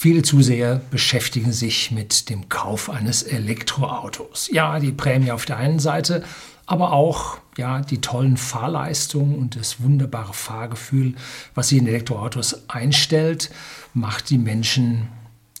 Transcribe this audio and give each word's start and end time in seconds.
Viele 0.00 0.22
Zuseher 0.22 0.80
beschäftigen 0.92 1.50
sich 1.50 1.90
mit 1.90 2.30
dem 2.30 2.48
Kauf 2.48 2.88
eines 2.88 3.24
Elektroautos. 3.24 4.48
Ja, 4.52 4.78
die 4.78 4.92
Prämie 4.92 5.32
auf 5.32 5.44
der 5.44 5.56
einen 5.56 5.80
Seite, 5.80 6.22
aber 6.66 6.92
auch 6.92 7.38
ja, 7.56 7.80
die 7.80 8.00
tollen 8.00 8.36
Fahrleistungen 8.36 9.34
und 9.34 9.56
das 9.56 9.82
wunderbare 9.82 10.34
Fahrgefühl, 10.34 11.14
was 11.56 11.70
sich 11.70 11.78
in 11.78 11.88
Elektroautos 11.88 12.68
einstellt, 12.68 13.50
macht 13.92 14.30
die 14.30 14.38
Menschen 14.38 15.08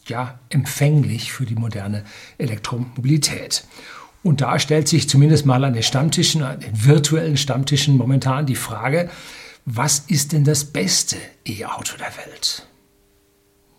ja, 0.06 0.38
empfänglich 0.50 1.32
für 1.32 1.44
die 1.44 1.56
moderne 1.56 2.04
Elektromobilität. 2.38 3.64
Und 4.22 4.40
da 4.40 4.60
stellt 4.60 4.86
sich 4.86 5.08
zumindest 5.08 5.46
mal 5.46 5.64
an 5.64 5.72
den 5.72 5.82
Stammtischen, 5.82 6.44
an 6.44 6.60
den 6.60 6.84
virtuellen 6.84 7.38
Stammtischen 7.38 7.96
momentan 7.96 8.46
die 8.46 8.54
Frage, 8.54 9.10
was 9.64 9.98
ist 9.98 10.30
denn 10.30 10.44
das 10.44 10.64
beste 10.64 11.16
E-Auto 11.44 11.96
der 11.96 12.16
Welt? 12.24 12.67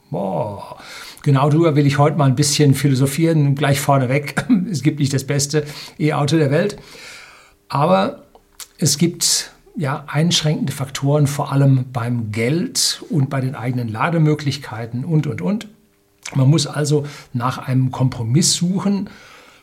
Boah. 0.09 0.77
Genau 1.21 1.49
darüber 1.49 1.75
will 1.75 1.85
ich 1.85 1.97
heute 1.97 2.17
mal 2.17 2.25
ein 2.25 2.35
bisschen 2.35 2.73
philosophieren, 2.73 3.55
gleich 3.55 3.79
vorneweg. 3.79 4.35
Es 4.71 4.83
gibt 4.83 4.99
nicht 4.99 5.13
das 5.13 5.25
beste 5.25 5.65
E-Auto 5.99 6.37
der 6.37 6.51
Welt, 6.51 6.77
aber 7.67 8.23
es 8.77 8.97
gibt 8.97 9.51
ja 9.75 10.03
einschränkende 10.07 10.73
Faktoren, 10.73 11.27
vor 11.27 11.51
allem 11.51 11.85
beim 11.91 12.31
Geld 12.31 13.03
und 13.09 13.29
bei 13.29 13.41
den 13.41 13.55
eigenen 13.55 13.87
Lademöglichkeiten 13.87 15.05
und, 15.05 15.27
und, 15.27 15.41
und. 15.41 15.67
Man 16.35 16.49
muss 16.49 16.67
also 16.67 17.05
nach 17.33 17.57
einem 17.57 17.91
Kompromiss 17.91 18.53
suchen. 18.53 19.09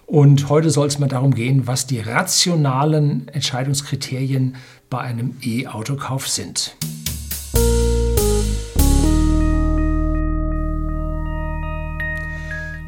Und 0.06 0.48
heute 0.48 0.70
soll 0.70 0.86
es 0.86 0.98
mal 0.98 1.08
darum 1.08 1.34
gehen, 1.34 1.66
was 1.66 1.86
die 1.86 2.00
rationalen 2.00 3.28
Entscheidungskriterien 3.28 4.56
bei 4.88 4.98
einem 4.98 5.36
E-Autokauf 5.42 6.28
sind. 6.28 6.76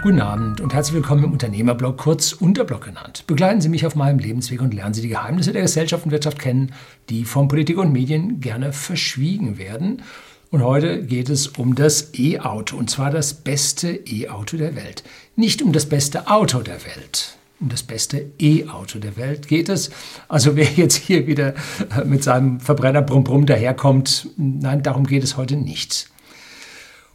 Guten 0.00 0.20
Abend 0.20 0.60
und 0.60 0.72
herzlich 0.72 0.94
willkommen 0.94 1.24
im 1.24 1.32
Unternehmerblog, 1.32 1.98
kurz 1.98 2.32
Unterblog 2.32 2.84
genannt. 2.84 3.24
Begleiten 3.26 3.60
Sie 3.60 3.68
mich 3.68 3.84
auf 3.84 3.96
meinem 3.96 4.20
Lebensweg 4.20 4.60
und 4.60 4.72
lernen 4.72 4.94
Sie 4.94 5.02
die 5.02 5.08
Geheimnisse 5.08 5.52
der 5.52 5.62
Gesellschaft 5.62 6.04
und 6.04 6.12
Wirtschaft 6.12 6.38
kennen, 6.38 6.72
die 7.10 7.24
von 7.24 7.48
Politik 7.48 7.78
und 7.78 7.92
Medien 7.92 8.40
gerne 8.40 8.72
verschwiegen 8.72 9.58
werden. 9.58 10.02
Und 10.50 10.62
heute 10.62 11.02
geht 11.02 11.28
es 11.28 11.48
um 11.48 11.74
das 11.74 12.14
E-Auto 12.14 12.76
und 12.76 12.88
zwar 12.88 13.10
das 13.10 13.34
beste 13.34 13.88
E-Auto 13.88 14.56
der 14.56 14.76
Welt. 14.76 15.02
Nicht 15.34 15.62
um 15.62 15.72
das 15.72 15.86
beste 15.86 16.28
Auto 16.28 16.60
der 16.60 16.84
Welt. 16.84 17.36
Um 17.58 17.68
das 17.68 17.82
beste 17.82 18.24
E-Auto 18.38 19.00
der 19.00 19.16
Welt 19.16 19.48
geht 19.48 19.68
es. 19.68 19.90
Also 20.28 20.54
wer 20.54 20.70
jetzt 20.70 20.94
hier 20.94 21.26
wieder 21.26 21.54
mit 22.04 22.22
seinem 22.22 22.60
Verbrenner 22.60 23.02
Brumm 23.02 23.24
Brumm 23.24 23.46
daherkommt, 23.46 24.28
nein, 24.36 24.84
darum 24.84 25.08
geht 25.08 25.24
es 25.24 25.36
heute 25.36 25.56
nicht. 25.56 26.08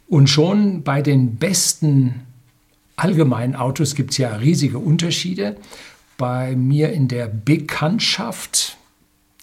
Und 0.06 0.28
schon 0.28 0.82
bei 0.82 1.00
den 1.00 1.36
besten 1.36 2.26
allgemeinen 2.96 3.56
Autos 3.56 3.94
gibt 3.94 4.12
es 4.12 4.18
ja 4.18 4.34
riesige 4.36 4.78
Unterschiede. 4.78 5.56
Bei 6.16 6.54
mir 6.54 6.92
in 6.92 7.08
der 7.08 7.26
Bekanntschaft 7.26 8.76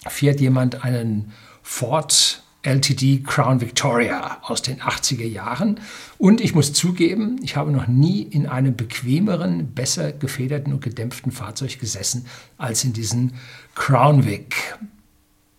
fährt 0.06 0.40
jemand 0.40 0.84
einen 0.84 1.32
Ford 1.62 2.42
LTD 2.62 3.24
Crown 3.24 3.60
Victoria 3.60 4.38
aus 4.42 4.62
den 4.62 4.80
80er 4.80 5.26
Jahren. 5.26 5.80
Und 6.16 6.40
ich 6.40 6.54
muss 6.54 6.72
zugeben, 6.72 7.40
ich 7.42 7.56
habe 7.56 7.72
noch 7.72 7.88
nie 7.88 8.22
in 8.22 8.46
einem 8.46 8.76
bequemeren, 8.76 9.74
besser 9.74 10.12
gefederten 10.12 10.72
und 10.72 10.82
gedämpften 10.82 11.32
Fahrzeug 11.32 11.78
gesessen 11.80 12.26
als 12.58 12.84
in 12.84 12.92
diesem 12.92 13.32
Crown 13.74 14.24
Vic. 14.24 14.54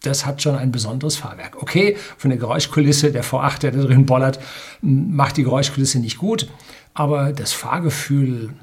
Das 0.03 0.25
hat 0.25 0.41
schon 0.41 0.55
ein 0.55 0.71
besonderes 0.71 1.15
Fahrwerk. 1.15 1.61
Okay, 1.61 1.97
von 2.17 2.29
der 2.29 2.37
Geräuschkulisse, 2.37 3.11
der 3.11 3.23
V8, 3.23 3.59
der 3.59 3.71
da 3.71 3.81
drin 3.81 4.05
bollert, 4.05 4.39
macht 4.81 5.37
die 5.37 5.43
Geräuschkulisse 5.43 5.99
nicht 5.99 6.17
gut. 6.17 6.49
Aber 6.93 7.31
das 7.31 7.53
Fahrgefühl 7.53 8.53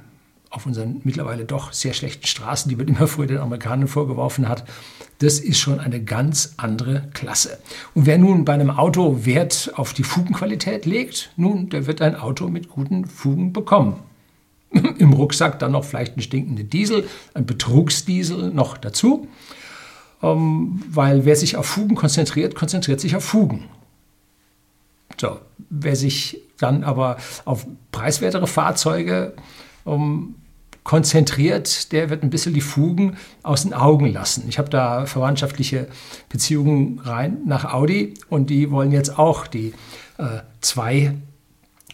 auf 0.50 0.66
unseren 0.66 1.00
mittlerweile 1.05 1.44
doch 1.44 1.72
sehr 1.72 1.94
schlechten 1.94 2.27
Straßen, 2.27 2.69
die 2.69 2.77
man 2.77 2.88
immer 2.88 3.06
früher 3.06 3.27
den 3.27 3.38
Amerikanern 3.38 3.88
vorgeworfen 3.88 4.48
hat, 4.48 4.64
das 5.20 5.38
ist 5.38 5.59
schon 5.59 5.81
eine 5.81 6.03
ganz 6.03 6.54
andere 6.56 7.09
Klasse. 7.15 7.59
Und 7.94 8.04
wer 8.04 8.19
nun 8.19 8.44
bei 8.44 8.53
einem 8.53 8.70
Auto 8.70 9.25
Wert 9.25 9.72
auf 9.76 9.94
die 9.94 10.03
Fugenqualität 10.03 10.84
legt, 10.84 11.32
nun, 11.36 11.70
der 11.70 11.86
wird 11.86 12.03
ein 12.03 12.16
Auto 12.16 12.48
mit 12.48 12.69
guten 12.69 13.06
Fugen 13.06 13.53
bekommen. 13.53 13.97
Im 14.98 15.12
Rucksack 15.15 15.59
dann 15.59 15.72
noch 15.72 15.84
vielleicht 15.84 16.16
ein 16.16 16.22
stinkender 16.22 16.65
Diesel, 16.65 17.09
ein 17.32 17.47
Betrugsdiesel 17.47 18.50
noch 18.50 18.76
dazu. 18.76 19.28
Ähm, 20.22 20.82
weil 20.88 21.25
wer 21.25 21.36
sich 21.36 21.56
auf 21.56 21.66
Fugen 21.66 21.97
konzentriert, 21.97 22.54
konzentriert 22.54 23.00
sich 23.00 23.16
auf 23.16 23.25
Fugen. 23.25 23.64
So, 25.19 25.38
wer 25.69 25.97
sich 25.97 26.41
dann 26.58 26.84
aber 26.84 27.16
auf 27.44 27.66
preiswertere 27.92 28.47
Fahrzeuge 28.47 29.34
um, 29.84 30.34
konzentriert, 30.84 31.92
der 31.92 32.10
wird 32.10 32.22
ein 32.22 32.30
bisschen 32.30 32.54
die 32.54 32.60
Fugen 32.60 33.16
aus 33.42 33.62
den 33.62 33.75
Augen 33.75 34.06
lassen. 34.06 34.44
Ich 34.48 34.59
habe 34.59 34.70
da 34.70 35.06
verwandtschaftliche 35.06 35.88
Beziehungen 36.28 36.98
rein 37.00 37.38
nach 37.44 37.72
Audi 37.72 38.14
und 38.28 38.50
die 38.50 38.70
wollen 38.70 38.92
jetzt 38.92 39.19
auch 39.19 39.47
die 39.47 39.75
äh, 40.19 40.41
zwei 40.60 41.14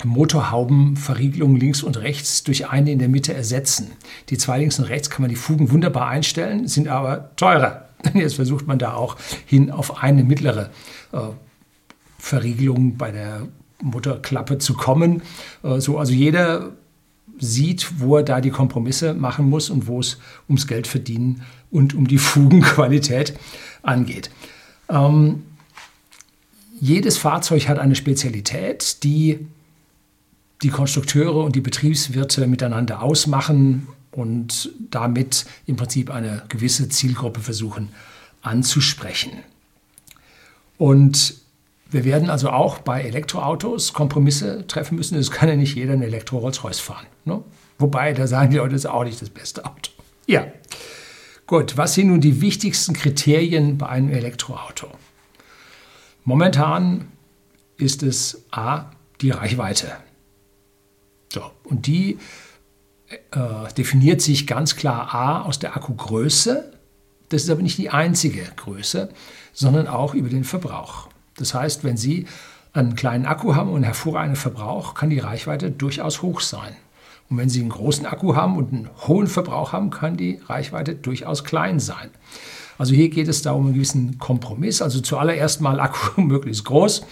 Motorhaubenverriegelungen 0.04 1.56
links 1.56 1.82
und 1.82 1.98
rechts 1.98 2.44
durch 2.44 2.68
eine 2.68 2.92
in 2.92 2.98
der 2.98 3.08
Mitte 3.08 3.34
ersetzen. 3.34 3.92
Die 4.28 4.38
zwei 4.38 4.58
links 4.58 4.78
und 4.78 4.84
rechts 4.86 5.10
kann 5.10 5.22
man 5.22 5.30
die 5.30 5.36
Fugen 5.36 5.70
wunderbar 5.70 6.08
einstellen, 6.08 6.68
sind 6.68 6.88
aber 6.88 7.34
teurer. 7.36 7.85
Jetzt 8.14 8.34
versucht 8.34 8.66
man 8.66 8.78
da 8.78 8.94
auch 8.94 9.16
hin 9.46 9.70
auf 9.70 10.02
eine 10.02 10.24
mittlere 10.24 10.70
äh, 11.12 11.18
Verriegelung 12.18 12.96
bei 12.96 13.10
der 13.10 13.48
Mutterklappe 13.82 14.58
zu 14.58 14.74
kommen. 14.74 15.22
Äh, 15.62 15.80
so, 15.80 15.98
also 15.98 16.12
jeder 16.12 16.72
sieht, 17.38 18.00
wo 18.00 18.16
er 18.16 18.22
da 18.22 18.40
die 18.40 18.50
Kompromisse 18.50 19.14
machen 19.14 19.48
muss 19.48 19.70
und 19.70 19.86
wo 19.86 20.00
es 20.00 20.18
ums 20.48 20.66
Geld 20.66 20.86
verdienen 20.86 21.42
und 21.70 21.94
um 21.94 22.08
die 22.08 22.18
Fugenqualität 22.18 23.34
angeht. 23.82 24.30
Ähm, 24.88 25.42
jedes 26.80 27.18
Fahrzeug 27.18 27.68
hat 27.68 27.78
eine 27.78 27.94
Spezialität, 27.94 29.02
die 29.02 29.46
die 30.62 30.70
Konstrukteure 30.70 31.44
und 31.44 31.54
die 31.54 31.60
Betriebswirte 31.60 32.46
miteinander 32.46 33.02
ausmachen 33.02 33.88
und 34.16 34.70
damit 34.90 35.44
im 35.66 35.76
Prinzip 35.76 36.10
eine 36.10 36.42
gewisse 36.48 36.88
Zielgruppe 36.88 37.40
versuchen 37.40 37.90
anzusprechen. 38.40 39.32
Und 40.78 41.34
wir 41.90 42.04
werden 42.04 42.30
also 42.30 42.50
auch 42.50 42.78
bei 42.78 43.02
Elektroautos 43.02 43.92
Kompromisse 43.92 44.66
treffen 44.66 44.96
müssen. 44.96 45.18
Es 45.18 45.30
kann 45.30 45.48
ja 45.48 45.56
nicht 45.56 45.76
jeder 45.76 45.92
ein 45.92 46.02
Elektro-Rolls-Royce 46.02 46.80
fahren. 46.80 47.06
Ne? 47.24 47.42
Wobei, 47.78 48.12
da 48.14 48.26
sagen 48.26 48.50
die 48.50 48.56
Leute, 48.56 48.72
das 48.72 48.82
ist 48.84 48.90
auch 48.90 49.04
nicht 49.04 49.20
das 49.20 49.30
beste 49.30 49.64
Auto. 49.64 49.90
Ja, 50.26 50.46
gut. 51.46 51.76
Was 51.76 51.94
sind 51.94 52.08
nun 52.08 52.20
die 52.20 52.40
wichtigsten 52.40 52.94
Kriterien 52.94 53.76
bei 53.76 53.88
einem 53.88 54.10
Elektroauto? 54.10 54.88
Momentan 56.24 57.08
ist 57.76 58.02
es 58.02 58.44
A, 58.50 58.86
die 59.20 59.30
Reichweite. 59.30 59.92
So, 61.32 61.42
und 61.64 61.86
die 61.86 62.18
äh, 63.08 63.72
definiert 63.76 64.20
sich 64.20 64.46
ganz 64.46 64.76
klar 64.76 65.14
A 65.14 65.42
aus 65.42 65.58
der 65.58 65.76
Akkugröße. 65.76 66.72
Das 67.28 67.44
ist 67.44 67.50
aber 67.50 67.62
nicht 67.62 67.78
die 67.78 67.90
einzige 67.90 68.42
Größe, 68.56 69.10
sondern 69.52 69.86
auch 69.86 70.14
über 70.14 70.28
den 70.28 70.44
Verbrauch. 70.44 71.08
Das 71.36 71.54
heißt, 71.54 71.84
wenn 71.84 71.96
Sie 71.96 72.26
einen 72.72 72.94
kleinen 72.94 73.26
Akku 73.26 73.54
haben 73.54 73.70
und 73.70 73.76
einen 73.76 73.84
hervorragenden 73.84 74.36
Verbrauch, 74.36 74.94
kann 74.94 75.10
die 75.10 75.18
Reichweite 75.18 75.70
durchaus 75.70 76.22
hoch 76.22 76.40
sein. 76.40 76.76
Und 77.28 77.38
wenn 77.38 77.48
Sie 77.48 77.60
einen 77.60 77.70
großen 77.70 78.06
Akku 78.06 78.36
haben 78.36 78.56
und 78.56 78.72
einen 78.72 78.90
hohen 79.06 79.26
Verbrauch 79.26 79.72
haben, 79.72 79.90
kann 79.90 80.16
die 80.16 80.40
Reichweite 80.46 80.94
durchaus 80.94 81.44
klein 81.44 81.80
sein. 81.80 82.10
Also 82.78 82.94
hier 82.94 83.08
geht 83.08 83.28
es 83.28 83.42
da 83.42 83.52
um 83.52 83.66
einen 83.66 83.74
gewissen 83.74 84.18
Kompromiss. 84.18 84.82
Also 84.82 85.00
zuallererst 85.00 85.60
mal 85.60 85.80
Akku 85.80 86.20
möglichst 86.20 86.64
groß 86.64 87.02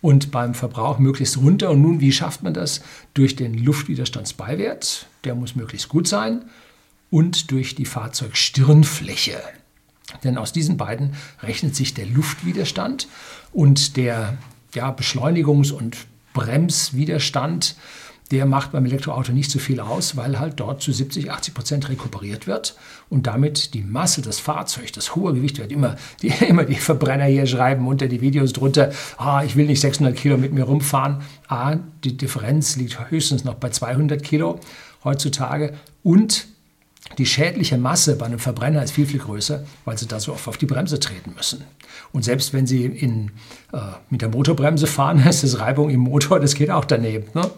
und 0.00 0.30
beim 0.30 0.54
Verbrauch 0.54 0.98
möglichst 0.98 1.38
runter. 1.38 1.70
Und 1.70 1.82
nun, 1.82 2.00
wie 2.00 2.12
schafft 2.12 2.42
man 2.42 2.54
das? 2.54 2.82
Durch 3.14 3.36
den 3.36 3.54
Luftwiderstandsbeiwert, 3.54 5.06
der 5.24 5.34
muss 5.34 5.56
möglichst 5.56 5.88
gut 5.88 6.08
sein, 6.08 6.44
und 7.10 7.50
durch 7.50 7.74
die 7.74 7.86
Fahrzeugstirnfläche. 7.86 9.40
Denn 10.24 10.38
aus 10.38 10.52
diesen 10.52 10.76
beiden 10.76 11.14
rechnet 11.42 11.74
sich 11.74 11.94
der 11.94 12.06
Luftwiderstand 12.06 13.08
und 13.52 13.96
der 13.96 14.36
ja, 14.74 14.90
Beschleunigungs- 14.90 15.72
und 15.72 15.96
Bremswiderstand. 16.34 17.76
Der 18.30 18.44
macht 18.44 18.72
beim 18.72 18.84
Elektroauto 18.84 19.32
nicht 19.32 19.50
so 19.50 19.58
viel 19.58 19.80
aus, 19.80 20.16
weil 20.16 20.38
halt 20.38 20.60
dort 20.60 20.82
zu 20.82 20.92
70, 20.92 21.30
80 21.30 21.54
Prozent 21.54 21.88
rekuperiert 21.88 22.46
wird 22.46 22.76
und 23.08 23.26
damit 23.26 23.72
die 23.74 23.82
Masse 23.82 24.20
des 24.20 24.38
Fahrzeugs, 24.38 24.92
das 24.92 25.16
hohe 25.16 25.32
Gewicht 25.32 25.58
wird 25.58 25.72
immer 25.72 25.96
die, 26.22 26.28
immer 26.46 26.64
die 26.64 26.74
Verbrenner 26.74 27.24
hier 27.24 27.46
schreiben 27.46 27.86
unter 27.86 28.06
die 28.06 28.20
Videos 28.20 28.52
drunter, 28.52 28.90
ah, 29.16 29.42
ich 29.44 29.56
will 29.56 29.66
nicht 29.66 29.80
600 29.80 30.14
Kilo 30.16 30.36
mit 30.36 30.52
mir 30.52 30.64
rumfahren. 30.64 31.22
Ah, 31.48 31.76
die 32.04 32.16
Differenz 32.16 32.76
liegt 32.76 33.10
höchstens 33.10 33.44
noch 33.44 33.54
bei 33.54 33.70
200 33.70 34.22
Kilo 34.22 34.60
heutzutage 35.04 35.74
und 36.02 36.46
die 37.16 37.26
schädliche 37.26 37.78
Masse 37.78 38.16
bei 38.16 38.26
einem 38.26 38.38
Verbrenner 38.38 38.82
ist 38.82 38.92
viel, 38.92 39.06
viel 39.06 39.20
größer, 39.20 39.64
weil 39.84 39.96
sie 39.96 40.06
da 40.06 40.20
so 40.20 40.32
oft 40.32 40.46
auf 40.46 40.58
die 40.58 40.66
Bremse 40.66 41.00
treten 41.00 41.32
müssen. 41.34 41.64
Und 42.12 42.24
selbst 42.24 42.52
wenn 42.52 42.66
sie 42.66 42.84
in, 42.84 43.30
äh, 43.72 43.78
mit 44.10 44.22
der 44.22 44.28
Motorbremse 44.28 44.86
fahren, 44.86 45.18
ist 45.28 45.42
das 45.42 45.58
Reibung 45.58 45.90
im 45.90 46.00
Motor, 46.00 46.40
das 46.40 46.54
geht 46.54 46.70
auch 46.70 46.84
daneben. 46.84 47.26
Ne? 47.34 47.50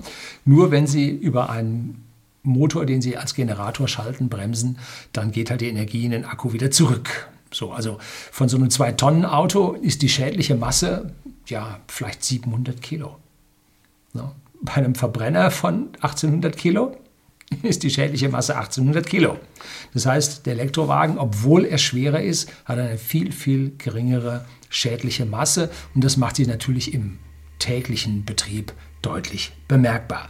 Nur 0.45 0.71
wenn 0.71 0.87
sie 0.87 1.09
über 1.09 1.51
einen 1.51 2.05
Motor, 2.43 2.87
den 2.87 3.03
sie 3.03 3.17
als 3.17 3.35
Generator 3.35 3.89
schalten, 3.89 4.29
bremsen, 4.29 4.79
dann 5.13 5.31
geht 5.31 5.51
halt 5.51 5.61
die 5.61 5.69
Energie 5.69 6.05
in 6.05 6.13
den 6.13 6.25
Akku 6.25 6.53
wieder 6.53 6.71
zurück. 6.71 7.29
So, 7.53 7.73
also 7.73 7.99
von 8.31 8.49
so 8.49 8.57
einem 8.57 8.69
2-Tonnen-Auto 8.69 9.73
ist 9.73 10.03
die 10.03 10.09
schädliche 10.09 10.55
Masse 10.55 11.13
ja 11.47 11.81
vielleicht 11.89 12.25
700 12.25 12.81
Kilo. 12.81 13.17
Ne? 14.15 14.31
Bei 14.63 14.75
einem 14.75 14.95
Verbrenner 14.95 15.51
von 15.51 15.89
1800 16.01 16.57
Kilo 16.57 16.97
ist 17.63 17.83
die 17.83 17.91
schädliche 17.91 18.29
Masse 18.29 18.57
1800 18.57 19.07
Kilo. 19.07 19.39
Das 19.93 20.07
heißt, 20.07 20.47
der 20.47 20.55
Elektrowagen, 20.55 21.19
obwohl 21.19 21.65
er 21.65 21.79
schwerer 21.79 22.23
ist, 22.23 22.51
hat 22.65 22.79
eine 22.79 22.99
viel, 22.99 23.33
viel 23.33 23.73
geringere 23.77 24.45
schädliche 24.69 25.27
Masse 25.27 25.71
und 25.95 26.05
das 26.05 26.17
macht 26.17 26.37
sich 26.37 26.47
natürlich 26.47 26.95
im 26.95 27.19
täglichen 27.59 28.25
Betrieb 28.25 28.73
deutlich 29.03 29.53
bemerkbar. 29.69 30.29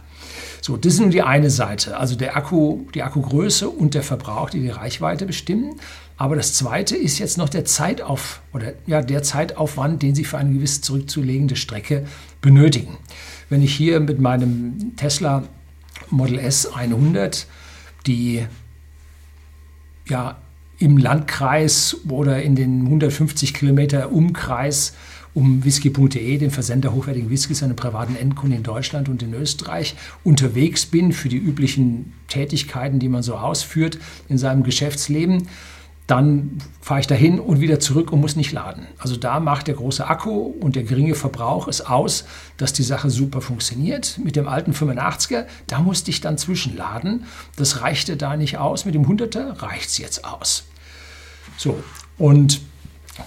So, 0.61 0.77
das 0.77 0.93
ist 0.93 0.99
nur 0.99 1.09
die 1.09 1.23
eine 1.23 1.49
Seite, 1.49 1.97
also 1.97 2.15
der 2.15 2.37
Akku, 2.37 2.85
die 2.93 3.03
Akkugröße 3.03 3.69
und 3.69 3.93
der 3.93 4.03
Verbrauch, 4.03 4.49
die 4.49 4.61
die 4.61 4.69
Reichweite 4.69 5.25
bestimmen. 5.25 5.79
Aber 6.17 6.35
das 6.35 6.53
zweite 6.53 6.95
ist 6.95 7.17
jetzt 7.17 7.39
noch 7.39 7.49
der 7.49 7.65
Zeitauf 7.65 8.41
oder 8.53 8.73
ja, 8.85 9.01
der 9.01 9.23
Zeitaufwand, 9.23 10.03
den 10.03 10.13
Sie 10.13 10.23
für 10.23 10.37
eine 10.37 10.53
gewiss 10.53 10.81
zurückzulegende 10.81 11.55
Strecke 11.55 12.05
benötigen. 12.41 12.97
Wenn 13.49 13.63
ich 13.63 13.73
hier 13.73 13.99
mit 13.99 14.19
meinem 14.19 14.95
Tesla 14.97 15.43
Model 16.11 16.39
S 16.39 16.67
100, 16.67 17.47
die 18.07 18.45
ja 20.07 20.37
im 20.79 20.97
Landkreis 20.97 21.97
oder 22.09 22.41
in 22.41 22.55
den 22.55 22.81
150 22.85 23.53
Kilometer 23.53 24.11
Umkreis 24.11 24.93
um 25.33 25.63
whisky.de, 25.63 26.37
den 26.37 26.51
Versender 26.51 26.91
hochwertigen 26.93 27.29
Whiskys 27.29 27.63
an 27.63 27.75
privaten 27.75 28.15
Endkunden 28.15 28.57
in 28.57 28.63
Deutschland 28.63 29.07
und 29.07 29.23
in 29.23 29.33
Österreich, 29.33 29.95
unterwegs 30.23 30.85
bin 30.85 31.13
für 31.13 31.29
die 31.29 31.37
üblichen 31.37 32.13
Tätigkeiten, 32.27 32.99
die 32.99 33.07
man 33.07 33.23
so 33.23 33.35
ausführt 33.35 33.97
in 34.27 34.37
seinem 34.37 34.63
Geschäftsleben, 34.63 35.47
dann 36.11 36.57
fahre 36.81 36.99
ich 36.99 37.07
dahin 37.07 37.39
und 37.39 37.61
wieder 37.61 37.79
zurück 37.79 38.11
und 38.11 38.19
muss 38.19 38.35
nicht 38.35 38.51
laden. 38.51 38.85
Also 38.97 39.15
da 39.15 39.39
macht 39.39 39.67
der 39.67 39.75
große 39.75 40.05
Akku 40.05 40.31
und 40.31 40.75
der 40.75 40.83
geringe 40.83 41.15
Verbrauch 41.15 41.69
es 41.69 41.79
aus, 41.79 42.25
dass 42.57 42.73
die 42.73 42.83
Sache 42.83 43.09
super 43.09 43.39
funktioniert. 43.39 44.19
Mit 44.21 44.35
dem 44.35 44.45
alten 44.45 44.73
85er, 44.73 45.45
da 45.67 45.79
musste 45.79 46.11
ich 46.11 46.19
dann 46.19 46.37
zwischenladen. 46.37 47.23
Das 47.55 47.81
reichte 47.81 48.17
da 48.17 48.35
nicht 48.35 48.57
aus. 48.57 48.83
Mit 48.83 48.93
dem 48.93 49.05
100er 49.05 49.61
reicht 49.61 49.89
es 49.89 49.99
jetzt 49.99 50.25
aus. 50.25 50.65
So, 51.55 51.81
und 52.17 52.59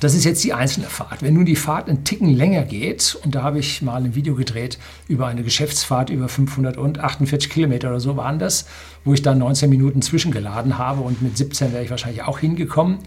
das 0.01 0.15
ist 0.15 0.25
jetzt 0.25 0.43
die 0.45 0.53
einzelne 0.53 0.87
Fahrt. 0.87 1.23
Wenn 1.23 1.35
nun 1.35 1.45
die 1.45 1.57
Fahrt 1.57 1.89
einen 1.89 2.05
Ticken 2.05 2.35
länger 2.35 2.63
geht, 2.63 3.19
und 3.25 3.35
da 3.35 3.43
habe 3.43 3.59
ich 3.59 3.83
mal 3.83 4.03
ein 4.03 4.15
Video 4.15 4.35
gedreht 4.35 4.79
über 5.09 5.27
eine 5.27 5.43
Geschäftsfahrt 5.43 6.11
über 6.11 6.29
548 6.29 7.51
Kilometer 7.51 7.91
oder 7.91 8.01
so 8.01 8.17
waren 8.17 8.39
das, 8.39 8.67
wo 9.05 9.15
ich 9.15 9.23
dann 9.23 9.39
19 9.39 9.69
Minuten 9.69 10.03
zwischengeladen 10.03 10.79
habe 10.79 11.03
und 11.03 11.23
mit 11.23 11.37
17 11.37 11.73
wäre 11.73 11.85
ich 11.85 11.91
wahrscheinlich 11.91 12.23
auch 12.23 12.39
hingekommen. 12.39 12.99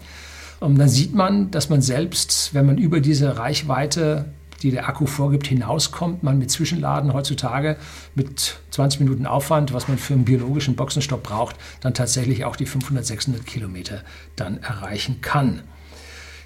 Und 0.60 0.78
dann 0.78 0.88
sieht 0.88 1.14
man, 1.14 1.50
dass 1.50 1.68
man 1.68 1.82
selbst, 1.82 2.50
wenn 2.52 2.66
man 2.66 2.78
über 2.78 3.00
diese 3.00 3.38
Reichweite, 3.38 4.32
die 4.62 4.72
der 4.72 4.88
Akku 4.88 5.06
vorgibt, 5.06 5.46
hinauskommt, 5.46 6.22
man 6.22 6.38
mit 6.38 6.50
Zwischenladen 6.50 7.12
heutzutage 7.12 7.76
mit 8.14 8.58
20 8.70 9.00
Minuten 9.00 9.26
Aufwand, 9.26 9.72
was 9.72 9.86
man 9.86 9.98
für 9.98 10.14
einen 10.14 10.24
biologischen 10.24 10.74
Boxenstopp 10.74 11.22
braucht, 11.22 11.56
dann 11.80 11.94
tatsächlich 11.94 12.44
auch 12.44 12.56
die 12.56 12.66
500, 12.66 13.06
600 13.06 13.46
Kilometer 13.46 14.02
dann 14.34 14.58
erreichen 14.58 15.20
kann. 15.20 15.62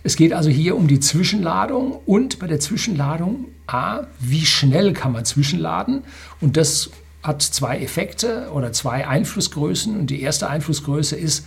Es 0.03 0.17
geht 0.17 0.33
also 0.33 0.51
hier 0.51 0.77
um 0.77 0.89
die 0.89 1.01
Zwischenladung 1.01 2.01
und 2.07 2.39
bei 2.39 2.47
der 2.47 2.61
Zwischenladung 2.61 3.47
A, 3.67 4.07
wie 4.19 4.45
schnell 4.45 4.93
kann 4.93 5.13
man 5.13 5.25
zwischenladen? 5.25 6.03
Und 6.41 6.57
das 6.57 6.91
hat 7.23 7.43
zwei 7.43 7.79
Effekte 7.79 8.51
oder 8.53 8.73
zwei 8.73 9.07
Einflussgrößen. 9.07 9.97
Und 9.97 10.09
die 10.09 10.21
erste 10.21 10.51
Einflussgröße 10.51 11.17
ist, 11.17 11.47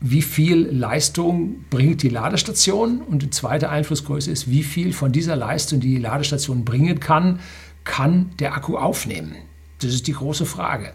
wie 0.00 0.22
viel 0.22 0.66
Leistung 0.66 1.64
bringt 1.70 2.02
die 2.02 2.08
Ladestation? 2.08 3.02
Und 3.02 3.22
die 3.22 3.30
zweite 3.30 3.68
Einflussgröße 3.68 4.30
ist, 4.30 4.50
wie 4.50 4.64
viel 4.64 4.92
von 4.92 5.12
dieser 5.12 5.36
Leistung, 5.36 5.78
die 5.78 5.94
die 5.94 6.00
Ladestation 6.00 6.64
bringen 6.64 6.98
kann, 6.98 7.38
kann 7.84 8.30
der 8.40 8.54
Akku 8.54 8.76
aufnehmen? 8.76 9.36
Das 9.80 9.94
ist 9.94 10.06
die 10.08 10.12
große 10.12 10.46
Frage. 10.46 10.92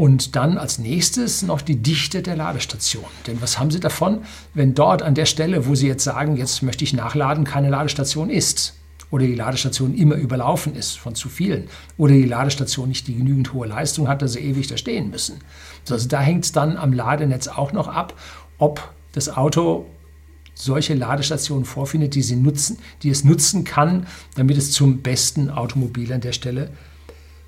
Und 0.00 0.34
dann 0.34 0.56
als 0.56 0.78
nächstes 0.78 1.42
noch 1.42 1.60
die 1.60 1.76
Dichte 1.76 2.22
der 2.22 2.34
Ladestation. 2.34 3.04
Denn 3.26 3.42
was 3.42 3.58
haben 3.58 3.70
Sie 3.70 3.80
davon, 3.80 4.22
wenn 4.54 4.74
dort 4.74 5.02
an 5.02 5.14
der 5.14 5.26
Stelle, 5.26 5.66
wo 5.66 5.74
Sie 5.74 5.88
jetzt 5.88 6.04
sagen, 6.04 6.38
jetzt 6.38 6.62
möchte 6.62 6.84
ich 6.84 6.94
nachladen, 6.94 7.44
keine 7.44 7.68
Ladestation 7.68 8.30
ist? 8.30 8.72
Oder 9.10 9.26
die 9.26 9.34
Ladestation 9.34 9.94
immer 9.94 10.14
überlaufen 10.14 10.74
ist 10.74 10.98
von 10.98 11.14
zu 11.14 11.28
vielen. 11.28 11.68
Oder 11.98 12.14
die 12.14 12.24
Ladestation 12.24 12.88
nicht 12.88 13.08
die 13.08 13.14
genügend 13.14 13.52
hohe 13.52 13.66
Leistung 13.66 14.08
hat, 14.08 14.22
dass 14.22 14.32
sie 14.32 14.38
ewig 14.38 14.68
da 14.68 14.78
stehen 14.78 15.10
müssen. 15.10 15.40
Also 15.90 16.08
da 16.08 16.22
hängt 16.22 16.46
es 16.46 16.52
dann 16.52 16.78
am 16.78 16.94
Ladenetz 16.94 17.48
auch 17.48 17.74
noch 17.74 17.88
ab, 17.88 18.18
ob 18.56 18.94
das 19.12 19.28
Auto 19.28 19.84
solche 20.54 20.94
Ladestationen 20.94 21.66
vorfindet, 21.66 22.14
die, 22.14 22.22
sie 22.22 22.36
nutzen, 22.36 22.78
die 23.02 23.10
es 23.10 23.22
nutzen 23.22 23.64
kann, 23.64 24.06
damit 24.34 24.56
es 24.56 24.72
zum 24.72 25.02
besten 25.02 25.50
Automobil 25.50 26.10
an 26.10 26.22
der 26.22 26.32
Stelle 26.32 26.70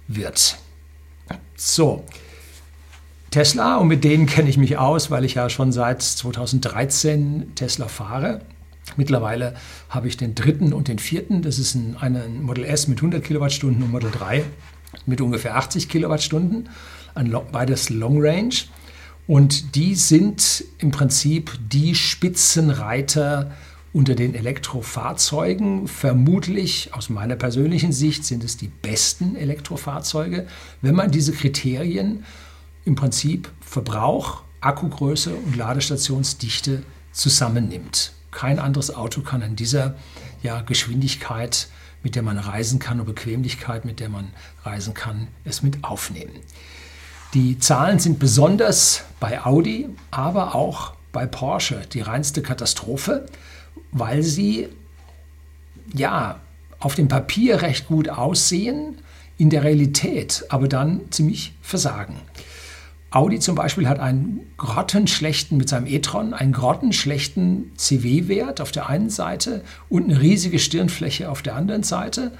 wird. 0.06 0.58
So, 1.56 2.04
Tesla 3.32 3.76
und 3.76 3.88
mit 3.88 4.04
denen 4.04 4.26
kenne 4.26 4.48
ich 4.48 4.58
mich 4.58 4.78
aus, 4.78 5.10
weil 5.10 5.24
ich 5.24 5.34
ja 5.34 5.48
schon 5.48 5.72
seit 5.72 6.02
2013 6.02 7.54
Tesla 7.56 7.88
fahre. 7.88 8.42
Mittlerweile 8.96 9.54
habe 9.88 10.06
ich 10.06 10.16
den 10.16 10.34
dritten 10.34 10.72
und 10.72 10.88
den 10.88 10.98
vierten. 10.98 11.42
Das 11.42 11.58
ist 11.58 11.74
ein, 11.74 11.96
ein 11.98 12.42
Model 12.42 12.64
S 12.64 12.88
mit 12.88 12.98
100 12.98 13.24
Kilowattstunden 13.24 13.82
und 13.82 13.90
Model 13.90 14.10
3 14.10 14.44
mit 15.06 15.20
ungefähr 15.20 15.56
80 15.56 15.88
Kilowattstunden. 15.88 16.68
Ein, 17.14 17.34
beides 17.50 17.88
Long 17.90 18.18
Range. 18.20 18.54
Und 19.26 19.76
die 19.76 19.94
sind 19.94 20.64
im 20.78 20.90
Prinzip 20.90 21.52
die 21.70 21.94
Spitzenreiter 21.94 23.52
unter 23.94 24.14
den 24.14 24.34
Elektrofahrzeugen. 24.34 25.88
Vermutlich, 25.88 26.90
aus 26.92 27.08
meiner 27.08 27.36
persönlichen 27.36 27.92
Sicht, 27.92 28.26
sind 28.26 28.44
es 28.44 28.58
die 28.58 28.68
besten 28.68 29.36
Elektrofahrzeuge, 29.36 30.46
wenn 30.82 30.94
man 30.94 31.10
diese 31.10 31.32
Kriterien 31.32 32.24
im 32.84 32.94
Prinzip 32.94 33.50
Verbrauch, 33.60 34.42
Akkugröße 34.60 35.34
und 35.34 35.56
Ladestationsdichte 35.56 36.82
zusammennimmt. 37.12 38.12
Kein 38.30 38.58
anderes 38.58 38.94
Auto 38.94 39.20
kann 39.20 39.42
in 39.42 39.56
dieser 39.56 39.96
ja, 40.42 40.62
Geschwindigkeit, 40.62 41.68
mit 42.02 42.14
der 42.16 42.22
man 42.22 42.38
reisen 42.38 42.78
kann 42.78 43.00
und 43.00 43.06
Bequemlichkeit, 43.06 43.84
mit 43.84 44.00
der 44.00 44.08
man 44.08 44.30
reisen 44.64 44.94
kann, 44.94 45.28
es 45.44 45.62
mit 45.62 45.84
aufnehmen. 45.84 46.32
Die 47.34 47.58
Zahlen 47.58 47.98
sind 47.98 48.18
besonders 48.18 49.04
bei 49.20 49.44
Audi, 49.44 49.88
aber 50.10 50.54
auch 50.54 50.94
bei 51.12 51.26
Porsche 51.26 51.82
die 51.92 52.00
reinste 52.00 52.42
Katastrophe, 52.42 53.26
weil 53.90 54.22
sie 54.22 54.68
ja 55.94 56.40
auf 56.78 56.94
dem 56.94 57.08
Papier 57.08 57.62
recht 57.62 57.86
gut 57.86 58.08
aussehen, 58.08 58.98
in 59.38 59.50
der 59.50 59.64
Realität 59.64 60.44
aber 60.50 60.68
dann 60.68 61.00
ziemlich 61.10 61.54
versagen. 61.62 62.16
Audi 63.12 63.40
zum 63.40 63.54
Beispiel 63.54 63.88
hat 63.88 64.00
einen 64.00 64.40
grottenschlechten, 64.56 65.58
mit 65.58 65.68
seinem 65.68 65.86
e-tron, 65.86 66.32
einen 66.32 66.52
grottenschlechten 66.52 67.72
CW-Wert 67.76 68.62
auf 68.62 68.72
der 68.72 68.88
einen 68.88 69.10
Seite 69.10 69.62
und 69.90 70.04
eine 70.04 70.20
riesige 70.20 70.58
Stirnfläche 70.58 71.30
auf 71.30 71.42
der 71.42 71.54
anderen 71.54 71.82
Seite. 71.82 72.32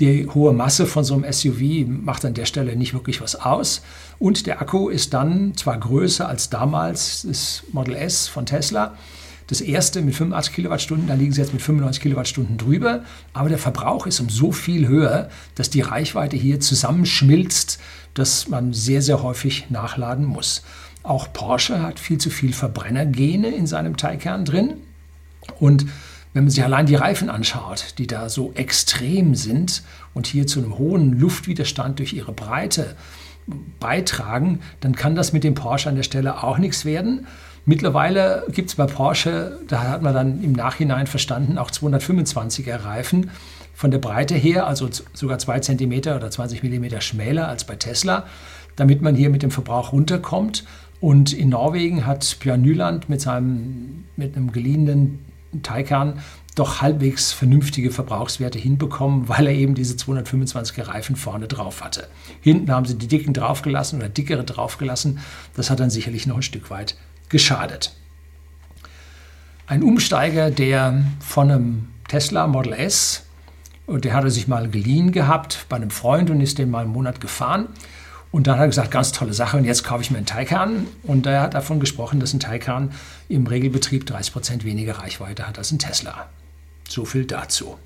Die 0.00 0.26
hohe 0.26 0.54
Masse 0.54 0.86
von 0.86 1.04
so 1.04 1.14
einem 1.14 1.30
SUV 1.30 1.86
macht 1.86 2.24
an 2.24 2.32
der 2.32 2.46
Stelle 2.46 2.76
nicht 2.76 2.94
wirklich 2.94 3.20
was 3.20 3.36
aus. 3.36 3.82
Und 4.18 4.46
der 4.46 4.62
Akku 4.62 4.88
ist 4.88 5.12
dann 5.12 5.54
zwar 5.54 5.78
größer 5.78 6.26
als 6.26 6.48
damals 6.48 7.26
das 7.28 7.64
Model 7.72 7.94
S 7.94 8.26
von 8.26 8.46
Tesla, 8.46 8.96
das 9.48 9.60
erste 9.60 10.02
mit 10.02 10.14
85 10.14 10.54
Kilowattstunden, 10.54 11.06
da 11.06 11.14
liegen 11.14 11.32
sie 11.32 11.40
jetzt 11.40 11.52
mit 11.52 11.62
95 11.62 12.02
Kilowattstunden 12.02 12.58
drüber, 12.58 13.04
aber 13.32 13.48
der 13.48 13.58
Verbrauch 13.58 14.06
ist 14.06 14.18
um 14.18 14.28
so 14.28 14.50
viel 14.50 14.88
höher, 14.88 15.28
dass 15.54 15.70
die 15.70 15.82
Reichweite 15.82 16.36
hier 16.36 16.58
zusammenschmilzt 16.58 17.78
dass 18.18 18.48
man 18.48 18.72
sehr, 18.72 19.02
sehr 19.02 19.22
häufig 19.22 19.70
nachladen 19.70 20.24
muss. 20.24 20.62
Auch 21.02 21.32
Porsche 21.32 21.82
hat 21.82 22.00
viel 22.00 22.18
zu 22.18 22.30
viel 22.30 22.52
Verbrennergene 22.52 23.48
in 23.48 23.66
seinem 23.66 23.96
Teilkern 23.96 24.44
drin. 24.44 24.74
Und 25.60 25.86
wenn 26.32 26.44
man 26.44 26.50
sich 26.50 26.64
allein 26.64 26.86
die 26.86 26.96
Reifen 26.96 27.30
anschaut, 27.30 27.94
die 27.98 28.06
da 28.06 28.28
so 28.28 28.52
extrem 28.54 29.34
sind 29.34 29.82
und 30.12 30.26
hier 30.26 30.46
zu 30.46 30.58
einem 30.58 30.76
hohen 30.78 31.18
Luftwiderstand 31.18 31.98
durch 31.98 32.12
ihre 32.12 32.32
Breite 32.32 32.96
beitragen, 33.80 34.60
dann 34.80 34.96
kann 34.96 35.14
das 35.14 35.32
mit 35.32 35.44
dem 35.44 35.54
Porsche 35.54 35.88
an 35.88 35.96
der 35.96 36.02
Stelle 36.02 36.42
auch 36.42 36.58
nichts 36.58 36.84
werden. 36.84 37.26
Mittlerweile 37.64 38.44
gibt 38.50 38.70
es 38.70 38.74
bei 38.76 38.86
Porsche, 38.86 39.58
da 39.68 39.82
hat 39.84 40.02
man 40.02 40.14
dann 40.14 40.42
im 40.42 40.52
Nachhinein 40.52 41.06
verstanden, 41.06 41.58
auch 41.58 41.70
225er 41.70 42.84
Reifen 42.84 43.30
von 43.76 43.90
der 43.90 43.98
Breite 43.98 44.34
her, 44.34 44.66
also 44.66 44.88
sogar 45.12 45.38
2 45.38 45.60
cm 45.60 45.92
oder 46.16 46.30
20 46.30 46.62
mm 46.62 46.98
schmäler 47.00 47.46
als 47.46 47.64
bei 47.64 47.76
Tesla, 47.76 48.24
damit 48.74 49.02
man 49.02 49.14
hier 49.14 49.28
mit 49.28 49.42
dem 49.42 49.50
Verbrauch 49.50 49.92
runterkommt. 49.92 50.64
Und 50.98 51.34
in 51.34 51.50
Norwegen 51.50 52.06
hat 52.06 52.38
Björn 52.40 52.62
Nyland 52.62 53.10
mit, 53.10 53.20
seinem, 53.20 54.04
mit 54.16 54.34
einem 54.34 54.50
geliehenen 54.50 55.18
Taycan 55.62 56.14
doch 56.54 56.80
halbwegs 56.80 57.34
vernünftige 57.34 57.90
Verbrauchswerte 57.90 58.58
hinbekommen, 58.58 59.28
weil 59.28 59.46
er 59.46 59.52
eben 59.52 59.74
diese 59.74 59.94
225er 59.96 60.88
Reifen 60.88 61.14
vorne 61.14 61.46
drauf 61.46 61.84
hatte. 61.84 62.08
Hinten 62.40 62.70
haben 62.70 62.86
sie 62.86 62.96
die 62.96 63.08
dicken 63.08 63.34
draufgelassen 63.34 63.98
oder 63.98 64.08
dickere 64.08 64.42
draufgelassen. 64.42 65.18
Das 65.54 65.68
hat 65.68 65.80
dann 65.80 65.90
sicherlich 65.90 66.26
noch 66.26 66.36
ein 66.36 66.42
Stück 66.42 66.70
weit 66.70 66.96
geschadet. 67.28 67.94
Ein 69.66 69.82
Umsteiger, 69.82 70.50
der 70.50 71.04
von 71.20 71.50
einem 71.50 71.88
Tesla 72.08 72.46
Model 72.46 72.72
S, 72.72 73.25
der 73.88 74.14
hatte 74.14 74.30
sich 74.30 74.48
mal 74.48 74.68
geliehen 74.68 75.12
gehabt 75.12 75.66
bei 75.68 75.76
einem 75.76 75.90
Freund 75.90 76.30
und 76.30 76.40
ist 76.40 76.58
den 76.58 76.70
mal 76.70 76.82
einen 76.82 76.92
Monat 76.92 77.20
gefahren. 77.20 77.68
Und 78.32 78.46
dann 78.46 78.56
hat 78.56 78.64
er 78.64 78.68
gesagt, 78.68 78.90
ganz 78.90 79.12
tolle 79.12 79.32
Sache, 79.32 79.56
und 79.56 79.64
jetzt 79.64 79.84
kaufe 79.84 80.02
ich 80.02 80.10
mir 80.10 80.18
einen 80.18 80.26
Taycan. 80.26 80.86
Und 81.04 81.26
er 81.26 81.40
hat 81.40 81.54
davon 81.54 81.80
gesprochen, 81.80 82.20
dass 82.20 82.34
ein 82.34 82.40
Taycan 82.40 82.90
im 83.28 83.46
Regelbetrieb 83.46 84.04
30 84.04 84.32
Prozent 84.32 84.64
weniger 84.64 84.98
Reichweite 84.98 85.46
hat 85.46 85.58
als 85.58 85.70
ein 85.70 85.78
Tesla. 85.78 86.28
So 86.88 87.04
viel 87.04 87.24
dazu. 87.24 87.78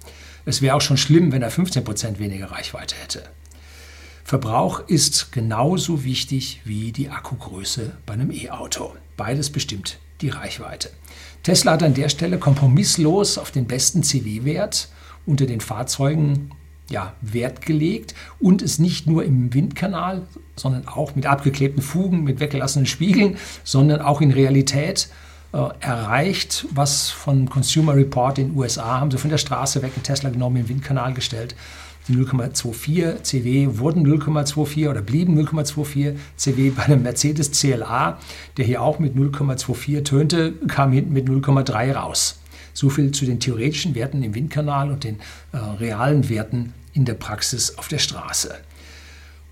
Es 0.47 0.63
wäre 0.63 0.75
auch 0.75 0.81
schon 0.81 0.97
schlimm, 0.97 1.33
wenn 1.33 1.43
er 1.43 1.51
15 1.51 1.85
Prozent 1.85 2.19
weniger 2.19 2.51
Reichweite 2.51 2.97
hätte. 2.97 3.23
Verbrauch 4.25 4.89
ist 4.89 5.33
genauso 5.33 6.05
wichtig 6.05 6.63
wie 6.65 6.93
die 6.93 7.11
Akkugröße 7.11 7.97
bei 8.07 8.15
einem 8.15 8.31
E-Auto. 8.31 8.95
Beides 9.17 9.51
bestimmt 9.51 9.99
die 10.21 10.29
Reichweite. 10.29 10.91
Tesla 11.43 11.73
hat 11.73 11.83
an 11.83 11.95
der 11.95 12.09
Stelle 12.09 12.39
kompromisslos 12.39 13.39
auf 13.39 13.51
den 13.51 13.67
besten 13.67 14.03
CW-Wert 14.03 14.89
unter 15.27 15.47
den 15.47 15.61
Fahrzeugen 15.61 16.51
ja, 16.91 17.15
Wert 17.21 17.63
gelegt 17.63 18.15
und 18.41 18.63
es 18.63 18.79
nicht 18.79 19.07
nur 19.07 19.25
im 19.25 19.55
Windkanal, 19.55 20.27
sondern 20.57 20.89
auch 20.89 21.15
mit 21.15 21.25
abgeklebten 21.25 21.83
Fugen, 21.83 22.25
mit 22.25 22.41
weggelassenen 22.41 22.87
Spiegeln, 22.87 23.37
sondern 23.65 24.01
auch 24.01 24.21
in 24.21 24.33
Realität 24.33 25.09
äh, 25.53 25.69
erreicht, 25.81 26.67
was 26.73 27.11
von 27.11 27.49
Consumer 27.49 27.95
Report 27.95 28.39
in 28.39 28.49
den 28.49 28.57
USA 28.57 29.01
haben 29.01 29.11
sie 29.11 29.19
von 29.19 29.31
der 29.31 29.39
Straße 29.39 29.83
weg 29.83 29.93
einen 29.95 30.03
Tesla 30.03 30.31
genommen, 30.31 30.57
im 30.57 30.69
Windkanal 30.69 31.15
gestellt. 31.15 31.55
Die 32.09 32.17
0,24 32.17 33.23
CW 33.23 33.79
wurden 33.79 34.05
0,24 34.05 34.91
oder 34.91 35.03
blieben 35.03 35.39
0,24 35.39 36.17
CW 36.37 36.71
bei 36.71 36.85
einem 36.85 37.03
Mercedes 37.03 37.53
CLA, 37.53 38.19
der 38.57 38.65
hier 38.65 38.83
auch 38.83 38.99
mit 38.99 39.15
0,24 39.15 40.03
tönte, 40.03 40.53
kam 40.67 40.93
hinten 40.93 41.13
mit 41.13 41.29
0,3 41.29 41.93
raus. 41.93 42.40
So 42.73 42.89
viel 42.89 43.13
zu 43.13 43.25
den 43.25 43.41
theoretischen 43.41 43.95
Werten 43.95 44.23
im 44.23 44.35
Windkanal 44.35 44.91
und 44.91 45.05
den 45.05 45.17
äh, 45.53 45.57
realen 45.57 46.29
Werten 46.29 46.73
in 46.93 47.05
der 47.05 47.15
Praxis 47.15 47.79
auf 47.79 47.89
der 47.89 47.99
Straße. 47.99 48.55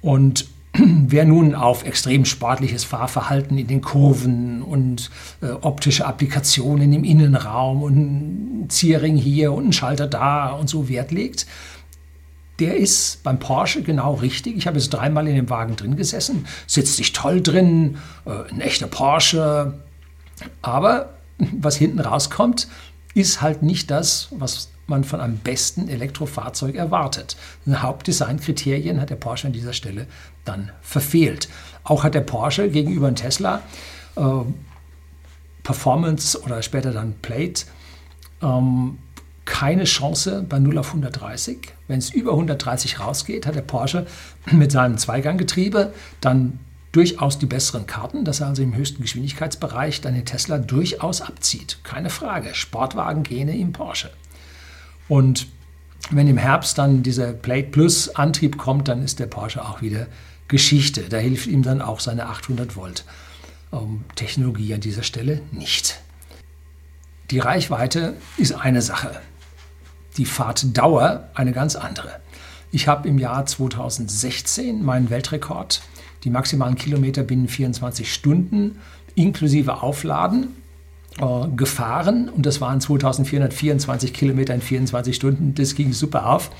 Und 0.01 0.47
wer 0.73 1.25
nun 1.25 1.55
auf 1.55 1.85
extrem 1.85 2.25
sportliches 2.25 2.85
Fahrverhalten 2.85 3.59
in 3.59 3.67
den 3.67 3.81
Kurven 3.81 4.63
und 4.63 5.11
äh, 5.41 5.47
optische 5.47 6.07
Applikationen 6.07 6.93
im 6.93 7.05
Innenraum 7.05 7.83
und 7.83 7.97
ein 7.97 8.71
Zierring 8.71 9.17
hier 9.17 9.53
und 9.53 9.69
ein 9.69 9.73
Schalter 9.73 10.07
da 10.07 10.51
und 10.51 10.69
so 10.69 10.89
Wert 10.89 11.11
legt, 11.11 11.47
der 12.59 12.77
ist 12.77 13.23
beim 13.23 13.39
Porsche 13.39 13.83
genau 13.83 14.15
richtig. 14.15 14.57
Ich 14.57 14.67
habe 14.67 14.79
jetzt 14.79 14.91
dreimal 14.91 15.29
in 15.29 15.37
dem 15.37 15.49
Wagen 15.49 15.77
drin 15.77 15.97
gesessen, 15.97 16.47
sitzt 16.67 16.97
sich 16.97 17.13
toll 17.13 17.41
drin, 17.41 17.99
äh, 18.27 18.53
ein 18.53 18.61
echter 18.61 18.89
Porsche. 18.89 19.79
Aber 20.61 21.15
was 21.39 21.77
hinten 21.77 22.01
rauskommt, 22.01 22.69
ist 23.15 23.41
halt 23.41 23.62
nicht 23.62 23.91
das, 23.91 24.29
was 24.31 24.71
man 24.87 25.05
von 25.05 25.21
einem 25.21 25.38
besten 25.38 25.88
Elektrofahrzeug 25.88 26.75
erwartet. 26.75 27.37
Hauptdesignkriterien 27.69 29.00
hat 29.00 29.11
der 29.11 29.17
Porsche 29.17 29.47
an 29.47 29.53
dieser 29.53 29.75
Stelle 29.75 30.07
dann 30.45 30.71
verfehlt. 30.81 31.49
Auch 31.85 32.05
hat 32.05 32.15
der 32.15 32.23
Porsche 32.23 32.71
gegenüber 32.71 33.11
dem 33.11 33.17
Tesla 33.17 33.62
äh, 34.17 34.23
Performance 35.62 36.41
oder 36.43 36.62
später 36.62 36.93
dann 36.93 37.15
Plate 37.21 37.67
ähm, 38.43 38.99
keine 39.45 39.85
Chance 39.85 40.45
bei 40.49 40.59
0 40.59 40.79
auf 40.79 40.88
130. 40.88 41.73
Wenn 41.87 41.99
es 41.99 42.11
über 42.11 42.33
130 42.33 43.00
rausgeht, 43.00 43.47
hat 43.47 43.55
der 43.55 43.62
Porsche 43.62 44.07
mit 44.53 44.73
seinem 44.73 44.99
Zweiganggetriebe 44.99 45.93
dann 46.21 46.61
durchaus 46.92 47.38
die 47.38 47.47
besseren 47.47 47.87
Karten, 47.87 48.25
dass 48.25 48.40
er 48.40 48.49
also 48.49 48.62
im 48.62 48.75
höchsten 48.75 49.02
Geschwindigkeitsbereich 49.02 50.00
dann 50.00 50.14
den 50.14 50.25
Tesla 50.25 50.59
durchaus 50.59 51.21
abzieht. 51.21 51.78
Keine 51.83 52.11
Frage. 52.11 52.54
Sportwagen-Gene 52.54 53.57
im 53.57 53.73
Porsche. 53.73 54.11
Und 55.09 55.49
wenn 56.11 56.28
im 56.28 56.38
Herbst 56.38 56.78
dann 56.78 57.02
dieser 57.02 57.33
Plate 57.33 57.68
Plus 57.68 58.14
Antrieb 58.14 58.57
kommt, 58.57 58.88
dann 58.88 59.02
ist 59.02 59.18
der 59.18 59.26
Porsche 59.26 59.64
auch 59.64 59.83
wieder 59.83 60.07
Geschichte. 60.49 61.02
Da 61.02 61.18
hilft 61.18 61.47
ihm 61.47 61.62
dann 61.62 61.83
auch 61.83 62.00
seine 62.00 62.26
800 62.26 62.76
Volt 62.76 63.04
ähm, 63.73 64.04
Technologie 64.14 64.73
an 64.75 64.80
dieser 64.80 65.02
Stelle 65.02 65.42
nicht. 65.52 66.00
Die 67.30 67.38
Reichweite 67.38 68.16
ist 68.38 68.52
eine 68.52 68.80
Sache, 68.80 69.21
die 70.16 70.25
Fahrtdauer 70.25 71.28
eine 71.35 71.52
ganz 71.52 71.76
andere. 71.76 72.21
Ich 72.71 72.88
habe 72.88 73.09
im 73.09 73.18
Jahr 73.18 73.45
2016 73.45 74.83
meinen 74.83 75.11
Weltrekord, 75.11 75.83
die 76.25 76.31
maximalen 76.31 76.75
Kilometer 76.75 77.23
binnen 77.23 77.49
24 77.49 78.13
Stunden 78.13 78.79
inklusive 79.15 79.83
Aufladen 79.83 80.49
äh, 81.19 81.49
gefahren 81.57 82.29
und 82.29 82.47
das 82.47 82.61
waren 82.61 82.81
2424 82.81 84.13
Kilometer 84.13 84.55
in 84.55 84.61
24 84.61 85.15
Stunden. 85.15 85.55
Das 85.55 85.75
ging 85.75 85.93
super 85.93 86.27
auf 86.27 86.51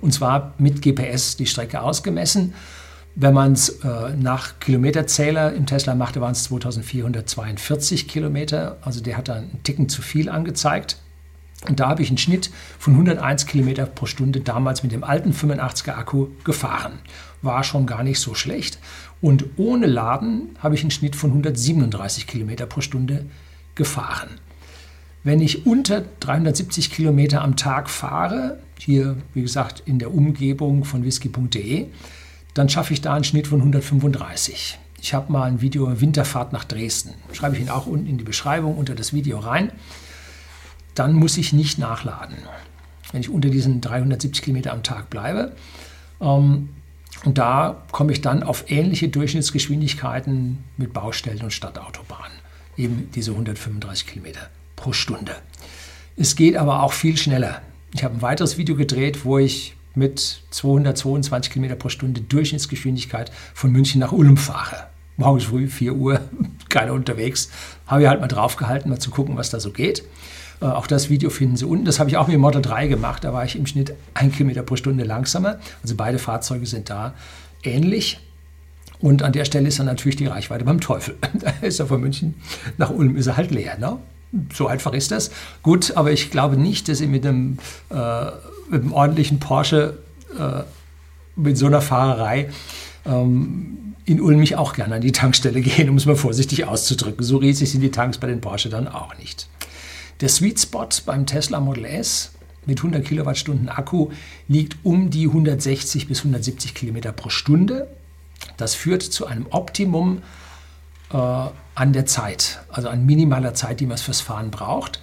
und 0.00 0.12
zwar 0.12 0.54
mit 0.58 0.82
GPS 0.82 1.36
die 1.36 1.46
Strecke 1.46 1.80
ausgemessen. 1.80 2.54
Wenn 3.20 3.34
man 3.34 3.52
es 3.52 3.68
äh, 3.80 4.14
nach 4.16 4.60
Kilometerzähler 4.60 5.52
im 5.52 5.66
Tesla 5.66 5.96
machte, 5.96 6.20
waren 6.20 6.32
es 6.32 6.44
2442 6.44 8.06
Kilometer. 8.06 8.76
Also 8.82 9.00
der 9.00 9.16
hat 9.16 9.28
da 9.28 9.34
einen 9.34 9.60
Ticken 9.64 9.88
zu 9.88 10.02
viel 10.02 10.28
angezeigt. 10.28 10.98
Und 11.66 11.80
da 11.80 11.88
habe 11.88 12.02
ich 12.02 12.08
einen 12.08 12.18
Schnitt 12.18 12.50
von 12.78 12.92
101 12.92 13.46
Kilometer 13.46 13.86
pro 13.86 14.06
Stunde 14.06 14.40
damals 14.40 14.84
mit 14.84 14.92
dem 14.92 15.02
alten 15.02 15.32
85er 15.32 15.96
Akku 15.96 16.28
gefahren. 16.44 17.00
War 17.42 17.64
schon 17.64 17.86
gar 17.86 18.04
nicht 18.04 18.20
so 18.20 18.34
schlecht. 18.34 18.78
Und 19.20 19.44
ohne 19.56 19.86
Laden 19.86 20.50
habe 20.60 20.74
ich 20.74 20.82
einen 20.82 20.90
Schnitt 20.90 21.16
von 21.16 21.30
137 21.30 22.26
Kilometer 22.26 22.66
pro 22.66 22.80
Stunde 22.80 23.26
gefahren. 23.74 24.30
Wenn 25.24 25.40
ich 25.40 25.66
unter 25.66 26.04
370 26.20 26.90
Kilometer 26.90 27.42
am 27.42 27.56
Tag 27.56 27.90
fahre, 27.90 28.60
hier 28.78 29.16
wie 29.34 29.42
gesagt 29.42 29.82
in 29.84 29.98
der 29.98 30.14
Umgebung 30.14 30.84
von 30.84 31.04
whisky.de, 31.04 31.86
dann 32.54 32.68
schaffe 32.68 32.92
ich 32.92 33.00
da 33.00 33.14
einen 33.14 33.24
Schnitt 33.24 33.48
von 33.48 33.58
135. 33.58 34.78
Ich 35.00 35.14
habe 35.14 35.32
mal 35.32 35.44
ein 35.44 35.60
Video 35.60 36.00
Winterfahrt 36.00 36.52
nach 36.52 36.64
Dresden. 36.64 37.14
Schreibe 37.32 37.54
ich 37.54 37.60
Ihnen 37.60 37.70
auch 37.70 37.86
unten 37.86 38.06
in 38.06 38.18
die 38.18 38.24
Beschreibung 38.24 38.76
unter 38.76 38.94
das 38.94 39.12
Video 39.12 39.38
rein. 39.38 39.72
Dann 40.94 41.12
muss 41.12 41.36
ich 41.36 41.52
nicht 41.52 41.78
nachladen, 41.78 42.36
wenn 43.12 43.20
ich 43.20 43.30
unter 43.30 43.50
diesen 43.50 43.80
370 43.80 44.42
Kilometer 44.42 44.72
am 44.72 44.82
Tag 44.82 45.10
bleibe. 45.10 45.52
Ähm, 46.20 46.70
und 47.24 47.38
da 47.38 47.82
komme 47.92 48.12
ich 48.12 48.20
dann 48.20 48.42
auf 48.42 48.70
ähnliche 48.70 49.08
Durchschnittsgeschwindigkeiten 49.08 50.64
mit 50.76 50.92
Baustellen 50.92 51.42
und 51.42 51.52
Stadtautobahnen 51.52 52.38
eben 52.78 53.10
diese 53.14 53.32
135 53.32 54.06
Kilometer 54.06 54.48
pro 54.76 54.92
Stunde. 54.92 55.34
Es 56.16 56.36
geht 56.36 56.56
aber 56.56 56.82
auch 56.82 56.92
viel 56.92 57.16
schneller. 57.16 57.60
Ich 57.94 58.04
habe 58.04 58.14
ein 58.14 58.22
weiteres 58.22 58.56
Video 58.56 58.76
gedreht, 58.76 59.24
wo 59.24 59.38
ich 59.38 59.74
mit 59.94 60.42
222 60.50 61.52
Kilometer 61.52 61.74
pro 61.74 61.88
Stunde 61.88 62.20
Durchschnittsgeschwindigkeit 62.20 63.32
von 63.54 63.72
München 63.72 64.00
nach 64.00 64.12
Ulm 64.12 64.36
fahre. 64.36 64.86
Morgens 65.16 65.44
früh, 65.44 65.66
4 65.66 65.94
Uhr, 65.94 66.20
keiner 66.68 66.92
unterwegs. 66.92 67.50
Habe 67.86 68.02
ich 68.02 68.08
halt 68.08 68.20
mal 68.20 68.28
draufgehalten, 68.28 68.90
mal 68.90 69.00
zu 69.00 69.10
gucken, 69.10 69.36
was 69.36 69.50
da 69.50 69.58
so 69.58 69.72
geht. 69.72 70.04
Äh, 70.60 70.66
auch 70.66 70.86
das 70.86 71.10
Video 71.10 71.30
finden 71.30 71.56
Sie 71.56 71.64
unten. 71.64 71.84
Das 71.84 71.98
habe 72.00 72.10
ich 72.10 72.16
auch 72.16 72.26
mit 72.26 72.34
dem 72.34 72.40
Model 72.40 72.62
3 72.62 72.88
gemacht. 72.88 73.24
Da 73.24 73.32
war 73.32 73.44
ich 73.44 73.56
im 73.56 73.66
Schnitt 73.66 73.94
1 74.14 74.36
Kilometer 74.36 74.62
pro 74.62 74.76
Stunde 74.76 75.04
langsamer. 75.04 75.58
Also 75.82 75.94
beide 75.96 76.18
Fahrzeuge 76.18 76.66
sind 76.66 76.90
da 76.90 77.14
ähnlich. 77.62 78.20
Und 79.00 79.22
an 79.22 79.32
der 79.32 79.44
Stelle 79.44 79.68
ist 79.68 79.78
dann 79.78 79.86
natürlich 79.86 80.16
die 80.16 80.26
Reichweite 80.26 80.64
beim 80.64 80.80
Teufel. 80.80 81.16
Da 81.34 81.52
ist 81.60 81.78
er 81.78 81.86
von 81.86 82.00
München 82.00 82.34
nach 82.78 82.90
Ulm 82.90 83.16
ist 83.16 83.26
er 83.26 83.36
halt 83.36 83.50
leer. 83.50 83.78
Ne? 83.78 83.98
So 84.52 84.66
einfach 84.66 84.92
ist 84.92 85.10
das. 85.10 85.30
Gut, 85.62 85.96
aber 85.96 86.12
ich 86.12 86.30
glaube 86.30 86.56
nicht, 86.56 86.88
dass 86.88 86.98
Sie 86.98 87.06
mit 87.06 87.24
einem, 87.24 87.58
äh, 87.90 88.24
mit 88.70 88.82
einem 88.82 88.92
ordentlichen 88.92 89.38
Porsche 89.38 89.98
äh, 90.38 90.62
mit 91.36 91.56
so 91.56 91.66
einer 91.66 91.80
Fahrerei 91.80 92.50
ähm, 93.06 93.94
in 94.04 94.20
Ulm 94.20 94.38
mich 94.38 94.56
auch 94.56 94.72
gerne 94.72 94.96
an 94.96 95.00
die 95.00 95.12
Tankstelle 95.12 95.60
gehen, 95.60 95.88
um 95.88 95.96
es 95.96 96.06
mal 96.06 96.16
vorsichtig 96.16 96.66
auszudrücken. 96.66 97.24
So 97.24 97.36
riesig 97.36 97.70
sind 97.70 97.80
die 97.80 97.90
Tanks 97.90 98.18
bei 98.18 98.26
den 98.26 98.40
Porsche 98.40 98.68
dann 98.68 98.88
auch 98.88 99.16
nicht. 99.18 99.48
Der 100.20 100.28
Sweet 100.28 100.58
Spot 100.58 100.88
beim 101.06 101.26
Tesla 101.26 101.60
Model 101.60 101.84
S 101.84 102.32
mit 102.66 102.80
100 102.80 103.04
Kilowattstunden 103.04 103.68
Akku 103.68 104.10
liegt 104.48 104.76
um 104.82 105.10
die 105.10 105.28
160 105.28 106.08
bis 106.08 106.18
170 106.18 106.74
Kilometer 106.74 107.12
pro 107.12 107.28
Stunde. 107.28 107.86
Das 108.56 108.74
führt 108.74 109.02
zu 109.02 109.26
einem 109.26 109.46
Optimum 109.50 110.22
äh, 111.12 111.16
an 111.16 111.92
der 111.92 112.06
Zeit, 112.06 112.60
also 112.68 112.88
an 112.88 113.06
minimaler 113.06 113.54
Zeit, 113.54 113.78
die 113.78 113.86
man 113.86 113.96
fürs 113.96 114.20
Fahren 114.20 114.50
braucht. 114.50 115.00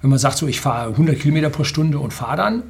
Wenn 0.00 0.10
man 0.10 0.18
sagt, 0.18 0.36
so 0.36 0.48
ich 0.48 0.60
fahre 0.60 0.90
100 0.90 1.20
Kilometer 1.20 1.50
pro 1.50 1.62
Stunde 1.62 2.00
und 2.00 2.12
fahre 2.12 2.36
dann 2.36 2.62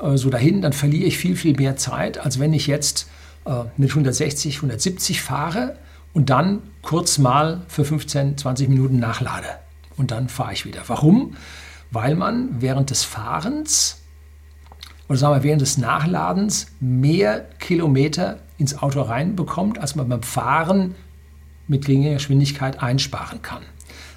äh, 0.00 0.18
so 0.18 0.28
dahin, 0.28 0.60
dann 0.60 0.74
verliere 0.74 1.06
ich 1.06 1.16
viel, 1.16 1.34
viel 1.34 1.56
mehr 1.56 1.76
Zeit, 1.76 2.18
als 2.18 2.38
wenn 2.38 2.52
ich 2.52 2.66
jetzt 2.66 3.08
äh, 3.46 3.64
mit 3.78 3.88
160, 3.88 4.56
170 4.56 5.22
fahre 5.22 5.78
und 6.12 6.28
dann 6.28 6.62
kurz 6.82 7.16
mal 7.16 7.62
für 7.68 7.86
15, 7.86 8.36
20 8.36 8.68
Minuten 8.68 8.98
nachlade. 8.98 9.48
Und 9.98 10.10
dann 10.10 10.28
fahre 10.28 10.52
ich 10.52 10.64
wieder. 10.64 10.82
Warum? 10.86 11.36
Weil 11.90 12.14
man 12.14 12.60
während 12.60 12.90
des 12.90 13.04
Fahrens 13.04 13.98
oder 15.08 15.18
sagen 15.18 15.34
wir 15.36 15.42
während 15.42 15.62
des 15.62 15.78
Nachladens 15.78 16.68
mehr 16.80 17.40
Kilometer 17.58 18.40
ins 18.58 18.76
Auto 18.78 19.00
reinbekommt, 19.00 19.78
als 19.78 19.94
man 19.94 20.08
beim 20.08 20.22
Fahren 20.22 20.94
mit 21.66 21.86
geringer 21.86 22.14
Geschwindigkeit 22.14 22.82
einsparen 22.82 23.42
kann. 23.42 23.62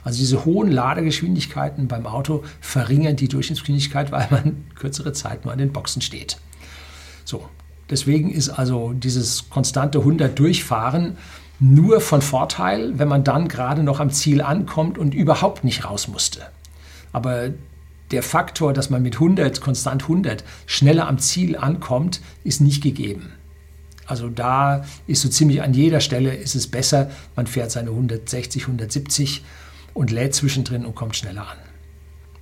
Also 0.03 0.19
diese 0.19 0.45
hohen 0.45 0.71
Ladegeschwindigkeiten 0.71 1.87
beim 1.87 2.07
Auto 2.07 2.43
verringern 2.59 3.15
die 3.15 3.27
Durchschnittsgeschwindigkeit, 3.27 4.11
weil 4.11 4.27
man 4.31 4.65
kürzere 4.75 5.13
Zeit 5.13 5.45
nur 5.45 5.53
an 5.53 5.59
den 5.59 5.71
Boxen 5.71 6.01
steht. 6.01 6.37
So, 7.23 7.47
deswegen 7.89 8.31
ist 8.31 8.49
also 8.49 8.93
dieses 8.93 9.49
konstante 9.49 9.99
100 9.99 10.37
Durchfahren 10.37 11.17
nur 11.61 12.01
von 12.01 12.21
Vorteil, 12.21 12.97
wenn 12.97 13.07
man 13.07 13.23
dann 13.23 13.47
gerade 13.47 13.83
noch 13.83 13.99
am 13.99 14.09
Ziel 14.09 14.41
ankommt 14.41 14.97
und 14.97 15.13
überhaupt 15.13 15.63
nicht 15.63 15.85
raus 15.85 16.07
musste. 16.07 16.41
Aber 17.13 17.51
der 18.09 18.23
Faktor, 18.23 18.73
dass 18.73 18.89
man 18.89 19.03
mit 19.03 19.15
100, 19.15 19.61
konstant 19.61 20.03
100, 20.03 20.43
schneller 20.65 21.07
am 21.07 21.19
Ziel 21.19 21.55
ankommt, 21.55 22.19
ist 22.43 22.61
nicht 22.61 22.81
gegeben. 22.81 23.33
Also 24.07 24.27
da 24.27 24.83
ist 25.05 25.21
so 25.21 25.29
ziemlich 25.29 25.61
an 25.61 25.73
jeder 25.73 25.99
Stelle 25.99 26.33
ist 26.33 26.55
es 26.55 26.67
besser, 26.67 27.11
man 27.35 27.45
fährt 27.45 27.71
seine 27.71 27.91
160, 27.91 28.63
170 28.63 29.45
und 29.93 30.09
lädt 30.09 30.33
zwischendrin 30.33 30.83
und 30.83 30.95
kommt 30.95 31.15
schneller 31.15 31.43
an. 31.43 31.57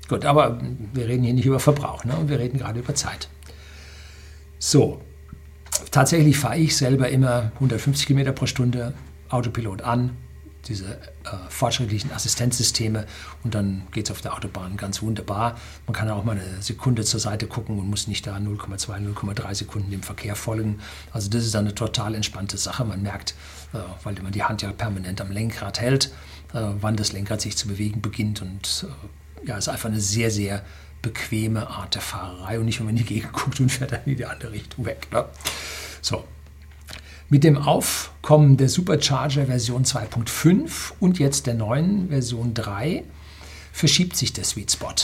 Gut, 0.08 0.24
aber 0.24 0.60
wir 0.94 1.08
reden 1.08 1.24
hier 1.24 1.34
nicht 1.34 1.46
über 1.46 1.60
Verbrauch, 1.60 2.06
ne? 2.06 2.16
wir 2.28 2.40
reden 2.40 2.58
gerade 2.58 2.80
über 2.80 2.96
Zeit. 2.96 3.28
So, 4.58 5.02
tatsächlich 5.92 6.38
fahre 6.38 6.58
ich 6.58 6.76
selber 6.76 7.10
immer 7.10 7.52
150 7.56 8.08
km 8.08 8.34
pro 8.34 8.46
Stunde 8.46 8.94
Autopilot 9.30 9.82
an, 9.82 10.18
diese 10.68 10.86
äh, 10.86 11.00
fortschrittlichen 11.50 12.12
Assistenzsysteme 12.12 13.06
und 13.44 13.56
dann 13.56 13.88
geht 13.92 14.06
es 14.06 14.12
auf 14.12 14.22
der 14.22 14.34
Autobahn 14.34 14.78
ganz 14.78 15.02
wunderbar. 15.02 15.58
Man 15.88 15.94
kann 15.94 16.10
auch 16.10 16.24
mal 16.24 16.34
eine 16.34 16.62
Sekunde 16.62 17.04
zur 17.04 17.20
Seite 17.20 17.48
gucken 17.48 17.80
und 17.80 17.90
muss 17.90 18.08
nicht 18.08 18.28
da 18.28 18.36
0,2, 18.36 19.14
0,3 19.14 19.56
Sekunden 19.56 19.92
dem 19.92 20.04
Verkehr 20.04 20.36
folgen. 20.36 20.80
Also 21.12 21.30
das 21.30 21.46
ist 21.46 21.56
eine 21.56 21.74
total 21.74 22.14
entspannte 22.14 22.58
Sache. 22.58 22.84
Man 22.84 23.02
merkt, 23.02 23.36
äh, 23.74 23.78
weil 24.04 24.16
man 24.22 24.32
die 24.32 24.44
Hand 24.44 24.62
ja 24.62 24.72
permanent 24.72 25.22
am 25.22 25.32
Lenkrad 25.32 25.80
hält, 25.80 26.08
äh, 26.54 26.62
wann 26.80 26.98
das 26.98 27.14
Lenkrad 27.14 27.42
sich 27.42 27.56
zu 27.56 27.68
bewegen 27.68 28.02
beginnt 28.02 28.42
und 28.42 28.86
äh, 29.44 29.48
ja, 29.48 29.58
ist 29.58 29.70
einfach 29.70 29.90
eine 29.90 30.02
sehr, 30.02 30.32
sehr 30.32 30.64
bequeme 31.02 31.68
Art 31.70 31.96
der 31.96 32.02
Fahrerei 32.02 32.60
und 32.60 32.66
nicht, 32.66 32.80
wenn 32.80 32.88
man 32.88 32.98
in 32.98 33.04
die 33.06 33.14
Gegend 33.14 33.32
guckt 33.32 33.60
und 33.62 33.72
fährt 33.72 33.94
dann 33.94 34.02
in 34.06 34.18
die 34.18 34.26
andere 34.26 34.52
Richtung 34.52 34.86
weg. 34.86 35.08
Ne? 35.12 35.26
So, 36.02 36.26
mit 37.30 37.44
dem 37.44 37.58
Aufkommen 37.58 38.58
der 38.58 38.70
Supercharger 38.70 39.46
Version 39.46 39.86
2.5 39.86 40.94
und 41.00 41.20
jetzt 41.20 41.46
der 41.46 41.54
neuen 41.54 42.10
Version 42.10 42.54
3 42.54 43.04
verschiebt 43.72 44.16
sich 44.16 44.34
der 44.34 44.44
Sweet 44.44 44.72
Spot. 44.72 44.96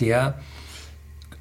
Der, 0.00 0.40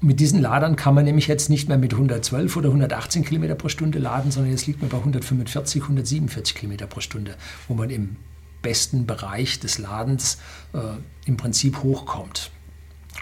mit 0.02 0.20
diesen 0.22 0.42
Ladern 0.42 0.78
kann 0.78 0.96
man 0.96 1.04
nämlich 1.04 1.28
jetzt 1.28 1.50
nicht 1.50 1.68
mehr 1.68 1.78
mit 1.78 1.94
112 1.94 2.56
oder 2.56 2.70
118 2.70 3.26
km 3.26 3.58
pro 3.58 3.68
Stunde 3.68 4.00
laden, 4.00 4.32
sondern 4.32 4.52
jetzt 4.52 4.66
liegt 4.66 4.82
man 4.82 4.90
bei 4.90 4.98
145, 4.98 5.84
147 5.84 6.56
km 6.56 6.88
pro 6.90 7.02
Stunde, 7.02 7.36
wo 7.68 7.74
man 7.74 7.90
im 7.90 8.16
besten 8.62 9.06
Bereich 9.06 9.60
des 9.60 9.78
Ladens 9.78 10.38
äh, 10.74 10.80
im 11.26 11.38
Prinzip 11.38 11.84
hochkommt. 11.84 12.52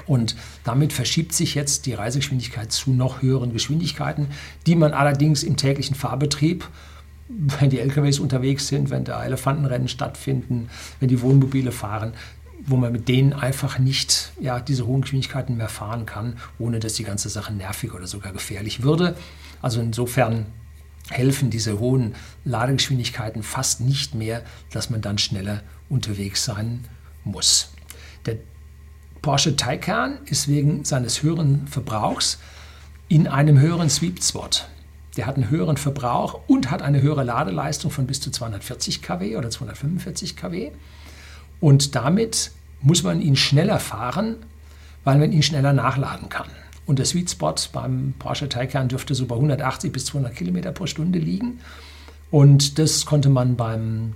Und 0.06 0.36
damit 0.64 0.94
verschiebt 0.94 1.34
sich 1.34 1.56
jetzt 1.56 1.86
die 1.86 1.94
Reisegeschwindigkeit 1.94 2.72
zu 2.72 2.92
noch 2.92 3.22
höheren 3.22 3.54
Geschwindigkeiten, 3.54 4.28
die 4.66 4.76
man 4.76 4.94
allerdings 4.94 5.44
im 5.44 5.58
täglichen 5.58 5.96
Fahrbetrieb, 5.96 6.68
wenn 7.30 7.70
die 7.70 7.80
LKWs 7.80 8.20
unterwegs 8.20 8.68
sind, 8.68 8.90
wenn 8.90 9.04
da 9.04 9.24
Elefantenrennen 9.24 9.88
stattfinden, 9.88 10.70
wenn 11.00 11.10
die 11.10 11.22
Wohnmobile 11.22 11.72
fahren, 11.72 12.14
wo 12.66 12.78
man 12.78 12.92
mit 12.92 13.08
denen 13.08 13.34
einfach 13.34 13.80
nicht 13.80 14.32
ja, 14.40 14.60
diese 14.60 14.86
hohen 14.86 15.02
Geschwindigkeiten 15.02 15.58
mehr 15.58 15.70
fahren 15.70 16.06
kann, 16.06 16.38
ohne 16.60 16.80
dass 16.80 16.94
die 16.94 17.04
ganze 17.04 17.30
Sache 17.30 17.54
nervig 17.54 17.94
oder 17.94 18.08
sogar 18.08 18.34
gefährlich 18.34 18.84
würde. 18.84 19.16
Also 19.62 19.82
insofern 19.82 20.46
helfen 21.10 21.50
diese 21.50 21.80
hohen 21.80 22.16
Ladegeschwindigkeiten 22.46 23.44
fast 23.44 23.82
nicht 23.82 24.16
mehr, 24.16 24.44
dass 24.72 24.90
man 24.90 25.02
dann 25.02 25.18
schneller 25.18 25.62
unterwegs 25.90 26.44
sein 26.44 26.86
muss. 27.24 27.72
Der 28.26 28.38
Porsche 29.28 29.58
Taycan 29.58 30.20
ist 30.24 30.48
wegen 30.48 30.86
seines 30.86 31.22
höheren 31.22 31.68
Verbrauchs 31.68 32.40
in 33.10 33.28
einem 33.28 33.60
höheren 33.60 33.90
Sweet 33.90 34.24
Spot. 34.24 34.48
Der 35.18 35.26
hat 35.26 35.36
einen 35.36 35.50
höheren 35.50 35.76
Verbrauch 35.76 36.40
und 36.48 36.72
hat 36.72 36.82
eine 36.82 37.02
höhere 37.02 37.26
Ladeleistung 37.26 37.92
von 37.92 38.08
bis 38.08 38.22
zu 38.22 38.32
240 38.32 39.02
kW 39.02 39.36
oder 39.36 39.50
245 39.50 40.38
kW. 40.38 40.72
Und 41.60 41.94
damit 41.96 42.52
muss 42.80 43.04
man 43.04 43.20
ihn 43.20 43.36
schneller 43.36 43.80
fahren, 43.82 44.38
weil 45.04 45.18
man 45.18 45.34
ihn 45.34 45.44
schneller 45.44 45.74
nachladen 45.74 46.30
kann. 46.30 46.48
Und 46.86 46.98
der 46.98 47.06
Sweet 47.06 47.30
Spot 47.30 47.56
beim 47.74 48.14
Porsche 48.20 48.48
Taycan 48.48 48.88
dürfte 48.88 49.14
so 49.14 49.26
bei 49.26 49.36
180 49.36 49.92
bis 49.92 50.06
200 50.06 50.38
Kilometer 50.38 50.72
pro 50.72 50.86
Stunde 50.86 51.20
liegen. 51.20 51.60
Und 52.32 52.80
das 52.80 53.06
konnte 53.06 53.28
man 53.28 53.58
beim 53.58 54.14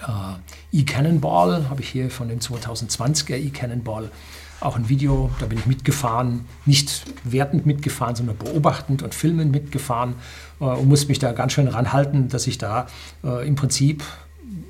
äh, 0.00 0.78
E-Cannonball, 0.78 1.68
habe 1.68 1.80
ich 1.80 1.88
hier 1.88 2.08
von 2.08 2.28
dem 2.28 2.38
2020er 2.38 3.34
E-Cannonball 3.34 4.12
auch 4.60 4.76
ein 4.76 4.88
Video, 4.88 5.30
da 5.40 5.46
bin 5.46 5.58
ich 5.58 5.66
mitgefahren, 5.66 6.46
nicht 6.66 7.04
wertend 7.24 7.66
mitgefahren, 7.66 8.16
sondern 8.16 8.36
beobachtend 8.36 9.02
und 9.02 9.14
filmend 9.14 9.52
mitgefahren 9.52 10.14
äh, 10.60 10.64
und 10.64 10.88
musste 10.88 11.08
mich 11.08 11.18
da 11.18 11.32
ganz 11.32 11.52
schön 11.52 11.68
ranhalten, 11.68 12.28
dass 12.28 12.46
ich 12.46 12.58
da 12.58 12.86
äh, 13.22 13.46
im 13.46 13.56
Prinzip 13.56 14.02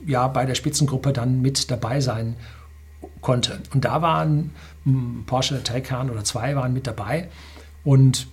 ja 0.06 0.26
bei 0.28 0.46
der 0.46 0.54
Spitzengruppe 0.54 1.12
dann 1.12 1.42
mit 1.42 1.70
dabei 1.70 2.00
sein 2.00 2.36
konnte. 3.20 3.60
Und 3.72 3.84
da 3.84 4.02
waren 4.02 4.50
hm, 4.84 5.24
Porsche 5.26 5.62
Taycan 5.62 6.10
oder 6.10 6.24
zwei 6.24 6.56
waren 6.56 6.72
mit 6.72 6.86
dabei 6.86 7.28
und 7.84 8.26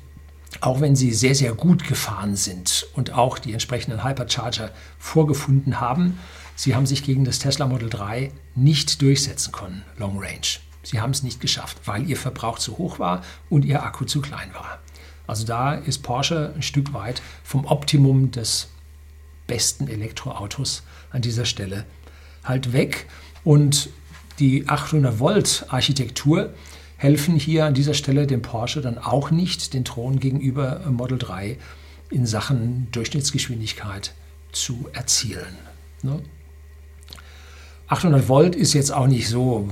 auch 0.60 0.82
wenn 0.82 0.98
sie 0.98 1.14
sehr, 1.14 1.34
sehr 1.34 1.54
gut 1.54 1.88
gefahren 1.88 2.36
sind 2.36 2.86
und 2.94 3.14
auch 3.14 3.40
die 3.40 3.54
entsprechenden 3.54 4.04
Hypercharger 4.04 4.72
vorgefunden 5.00 5.80
haben, 5.80 6.20
sie 6.56 6.76
haben 6.76 6.86
sich 6.86 7.04
gegen 7.04 7.24
das 7.24 7.40
Tesla 7.40 7.68
Model 7.68 7.90
3 7.90 8.32
nicht 8.56 9.02
durchsetzen 9.02 9.54
können, 9.54 9.84
Long 9.98 10.20
Range. 10.20 10.60
Sie 10.84 11.00
haben 11.00 11.12
es 11.12 11.24
nicht 11.24 11.40
geschafft, 11.40 11.78
weil 11.86 12.10
ihr 12.10 12.18
Verbrauch 12.18 12.60
zu 12.60 12.78
hoch 12.78 13.00
war 13.00 13.24
und 13.50 13.66
ihr 13.66 13.84
Akku 13.84 14.06
zu 14.06 14.22
klein 14.22 14.54
war. 14.54 14.80
Also 15.28 15.46
da 15.46 15.76
ist 15.76 16.00
Porsche 16.00 16.54
ein 16.56 16.62
Stück 16.62 16.94
weit 16.94 17.22
vom 17.44 17.66
Optimum 17.66 18.32
des 18.32 18.70
besten 19.48 19.88
Elektroautos 19.88 20.84
an 21.12 21.22
dieser 21.22 21.46
Stelle 21.46 21.86
halt 22.44 22.74
weg. 22.74 23.08
Und 23.44 23.90
die 24.40 24.68
800 24.68 25.20
Volt 25.20 25.66
Architektur 25.70 26.54
helfen 26.98 27.36
hier 27.36 27.66
an 27.66 27.74
dieser 27.74 27.94
Stelle 27.94 28.28
dem 28.28 28.42
Porsche 28.42 28.82
dann 28.82 28.98
auch 28.98 29.32
nicht, 29.32 29.74
den 29.74 29.86
Thron 29.86 30.20
gegenüber 30.20 30.82
Model 30.90 31.18
3 31.18 31.58
in 32.10 32.26
Sachen 32.26 32.88
Durchschnittsgeschwindigkeit 32.92 34.14
zu 34.52 34.90
erzielen. 34.94 35.58
800 37.88 38.22
ne? 38.22 38.28
Volt 38.28 38.56
ist 38.56 38.74
jetzt 38.74 38.92
auch 38.92 39.08
nicht 39.08 39.30
so 39.30 39.70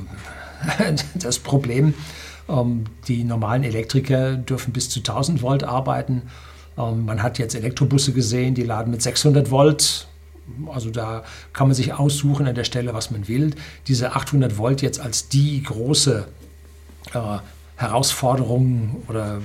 das 1.15 1.39
Problem. 1.39 1.93
Ähm, 2.48 2.86
die 3.08 3.24
normalen 3.24 3.63
Elektriker 3.63 4.36
dürfen 4.36 4.74
bis 4.74 4.89
zu 4.89 5.00
1000 5.00 5.41
Volt 5.41 5.63
arbeiten. 5.63 6.24
Ähm, 6.78 7.06
man 7.06 7.22
hat 7.22 7.38
jetzt 7.38 7.56
Elektrobusse 7.56 8.13
gesehen, 8.13 8.56
die 8.56 8.63
laden 8.63 8.91
mit 8.91 9.02
600 9.02 9.52
Volt. 9.52 10.08
Also 10.74 10.89
da 10.89 11.24
kann 11.54 11.67
man 11.67 11.76
sich 11.76 11.93
aussuchen 11.93 12.48
an 12.48 12.56
der 12.56 12.63
Stelle, 12.63 12.93
was 12.93 13.12
man 13.12 13.28
will. 13.28 13.54
Diese 13.88 14.15
800 14.15 14.58
Volt 14.58 14.82
jetzt 14.82 15.00
als 15.00 15.30
die 15.30 15.62
große 15.62 16.28
äh, 17.80 17.82
Herausforderung 17.82 19.04
oder 19.08 19.42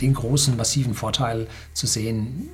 den 0.00 0.14
großen, 0.14 0.56
massiven 0.56 0.94
Vorteil 0.94 1.46
zu 1.72 1.86
sehen, 1.86 2.48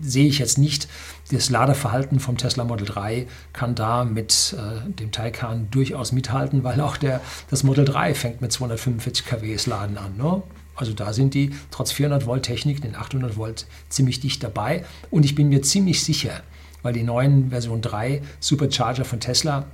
sehe 0.00 0.26
ich 0.26 0.38
jetzt 0.38 0.58
nicht. 0.58 0.88
Das 1.30 1.50
Ladeverhalten 1.50 2.20
vom 2.20 2.36
Tesla 2.36 2.64
Model 2.64 2.86
3 2.86 3.26
kann 3.52 3.74
da 3.74 4.04
mit 4.04 4.56
äh, 4.58 4.90
dem 4.90 5.12
Taycan 5.12 5.68
durchaus 5.70 6.12
mithalten, 6.12 6.64
weil 6.64 6.80
auch 6.80 6.96
der, 6.96 7.20
das 7.50 7.62
Model 7.62 7.84
3 7.84 8.14
fängt 8.14 8.40
mit 8.40 8.52
245 8.52 9.26
kW 9.26 9.56
Laden 9.66 9.98
an. 9.98 10.16
Ne? 10.16 10.42
Also 10.76 10.92
da 10.92 11.12
sind 11.12 11.34
die 11.34 11.54
trotz 11.70 11.92
400 11.92 12.26
Volt 12.26 12.44
Technik, 12.44 12.82
den 12.82 12.96
800 12.96 13.36
Volt, 13.36 13.66
ziemlich 13.88 14.20
dicht 14.20 14.42
dabei. 14.42 14.84
Und 15.10 15.24
ich 15.24 15.34
bin 15.34 15.48
mir 15.48 15.62
ziemlich 15.62 16.02
sicher, 16.02 16.42
weil 16.82 16.92
die 16.92 17.04
neuen 17.04 17.50
Version 17.50 17.80
3 17.80 18.22
Supercharger 18.40 19.04
von 19.04 19.20
Tesla 19.20 19.66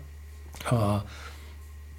äh, 0.70 0.98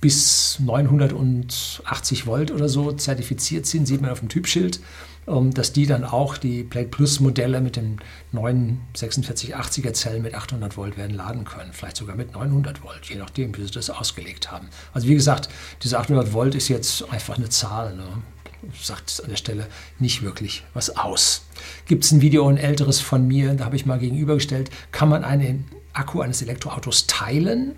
bis 0.01 0.59
980 0.59 2.25
Volt 2.25 2.51
oder 2.51 2.67
so 2.67 2.91
zertifiziert 2.91 3.67
sind, 3.67 3.85
sieht 3.85 4.01
man 4.01 4.09
auf 4.09 4.19
dem 4.19 4.29
Typschild, 4.29 4.79
ähm, 5.27 5.53
dass 5.53 5.71
die 5.73 5.85
dann 5.85 6.03
auch 6.03 6.37
die 6.37 6.63
Plate 6.63 6.89
Plus 6.89 7.19
Modelle 7.19 7.61
mit 7.61 7.75
den 7.75 7.99
neuen 8.31 8.81
4680er 8.97 9.93
Zellen 9.93 10.23
mit 10.23 10.33
800 10.33 10.75
Volt 10.75 10.97
werden 10.97 11.15
laden 11.15 11.45
können, 11.45 11.71
vielleicht 11.71 11.97
sogar 11.97 12.15
mit 12.15 12.33
900 12.33 12.83
Volt, 12.83 13.05
je 13.05 13.15
nachdem, 13.15 13.55
wie 13.55 13.63
sie 13.63 13.71
das 13.71 13.91
ausgelegt 13.91 14.51
haben. 14.51 14.67
Also 14.93 15.07
wie 15.07 15.13
gesagt, 15.13 15.49
diese 15.83 15.99
800 15.99 16.33
Volt 16.33 16.55
ist 16.55 16.67
jetzt 16.67 17.07
einfach 17.11 17.37
eine 17.37 17.49
Zahl. 17.49 17.95
Ne? 17.95 18.03
sagt 18.79 19.21
an 19.23 19.29
der 19.29 19.37
Stelle 19.37 19.67
nicht 19.99 20.21
wirklich 20.21 20.63
was 20.73 20.95
aus. 20.95 21.45
Gibt 21.87 22.03
es 22.03 22.11
ein 22.11 22.21
Video, 22.21 22.47
ein 22.47 22.57
älteres 22.57 22.99
von 22.99 23.27
mir, 23.27 23.53
da 23.55 23.65
habe 23.65 23.75
ich 23.75 23.85
mal 23.85 23.99
gegenübergestellt, 23.99 24.69
kann 24.91 25.09
man 25.09 25.23
eine 25.23 25.63
Akku 25.93 26.21
eines 26.21 26.41
Elektroautos 26.41 27.07
teilen 27.07 27.75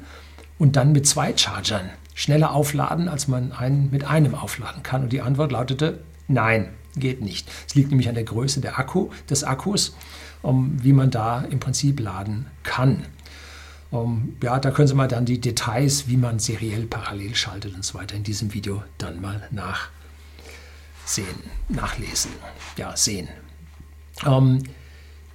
und 0.60 0.76
dann 0.76 0.92
mit 0.92 1.08
zwei 1.08 1.36
Chargern 1.36 1.90
schneller 2.14 2.54
aufladen, 2.54 3.08
als 3.08 3.28
man 3.28 3.52
einen 3.52 3.90
mit 3.92 4.06
einem 4.06 4.36
aufladen 4.36 4.84
kann? 4.84 5.04
Und 5.04 5.14
die 5.14 5.22
Antwort 5.22 5.52
lautete 5.52 6.00
nein, 6.28 6.70
geht 6.96 7.22
nicht. 7.22 7.50
Es 7.68 7.76
liegt 7.76 7.90
nämlich 7.90 8.10
an 8.10 8.16
der 8.16 8.24
Größe 8.24 8.62
der 8.62 8.80
Akku, 8.80 9.10
des 9.30 9.44
Akkus, 9.44 9.96
um, 10.42 10.84
wie 10.84 10.94
man 10.94 11.12
da 11.12 11.42
im 11.42 11.60
Prinzip 11.60 12.00
laden 12.00 12.48
kann. 12.64 13.06
Um, 13.92 14.36
ja, 14.42 14.60
da 14.60 14.72
können 14.72 14.88
Sie 14.88 14.96
mal 14.96 15.08
dann 15.08 15.26
die 15.26 15.40
Details, 15.40 16.08
wie 16.08 16.18
man 16.18 16.40
seriell 16.40 16.88
parallel 16.88 17.36
schaltet 17.36 17.76
und 17.76 17.86
so 17.86 17.98
weiter 18.00 18.16
in 18.16 18.24
diesem 18.24 18.54
Video 18.54 18.84
dann 18.98 19.22
mal 19.22 19.48
nachsehen, 19.52 21.28
nachlesen, 21.70 22.32
ja, 22.76 22.98
sehen. 22.98 23.28
Um, 24.26 24.64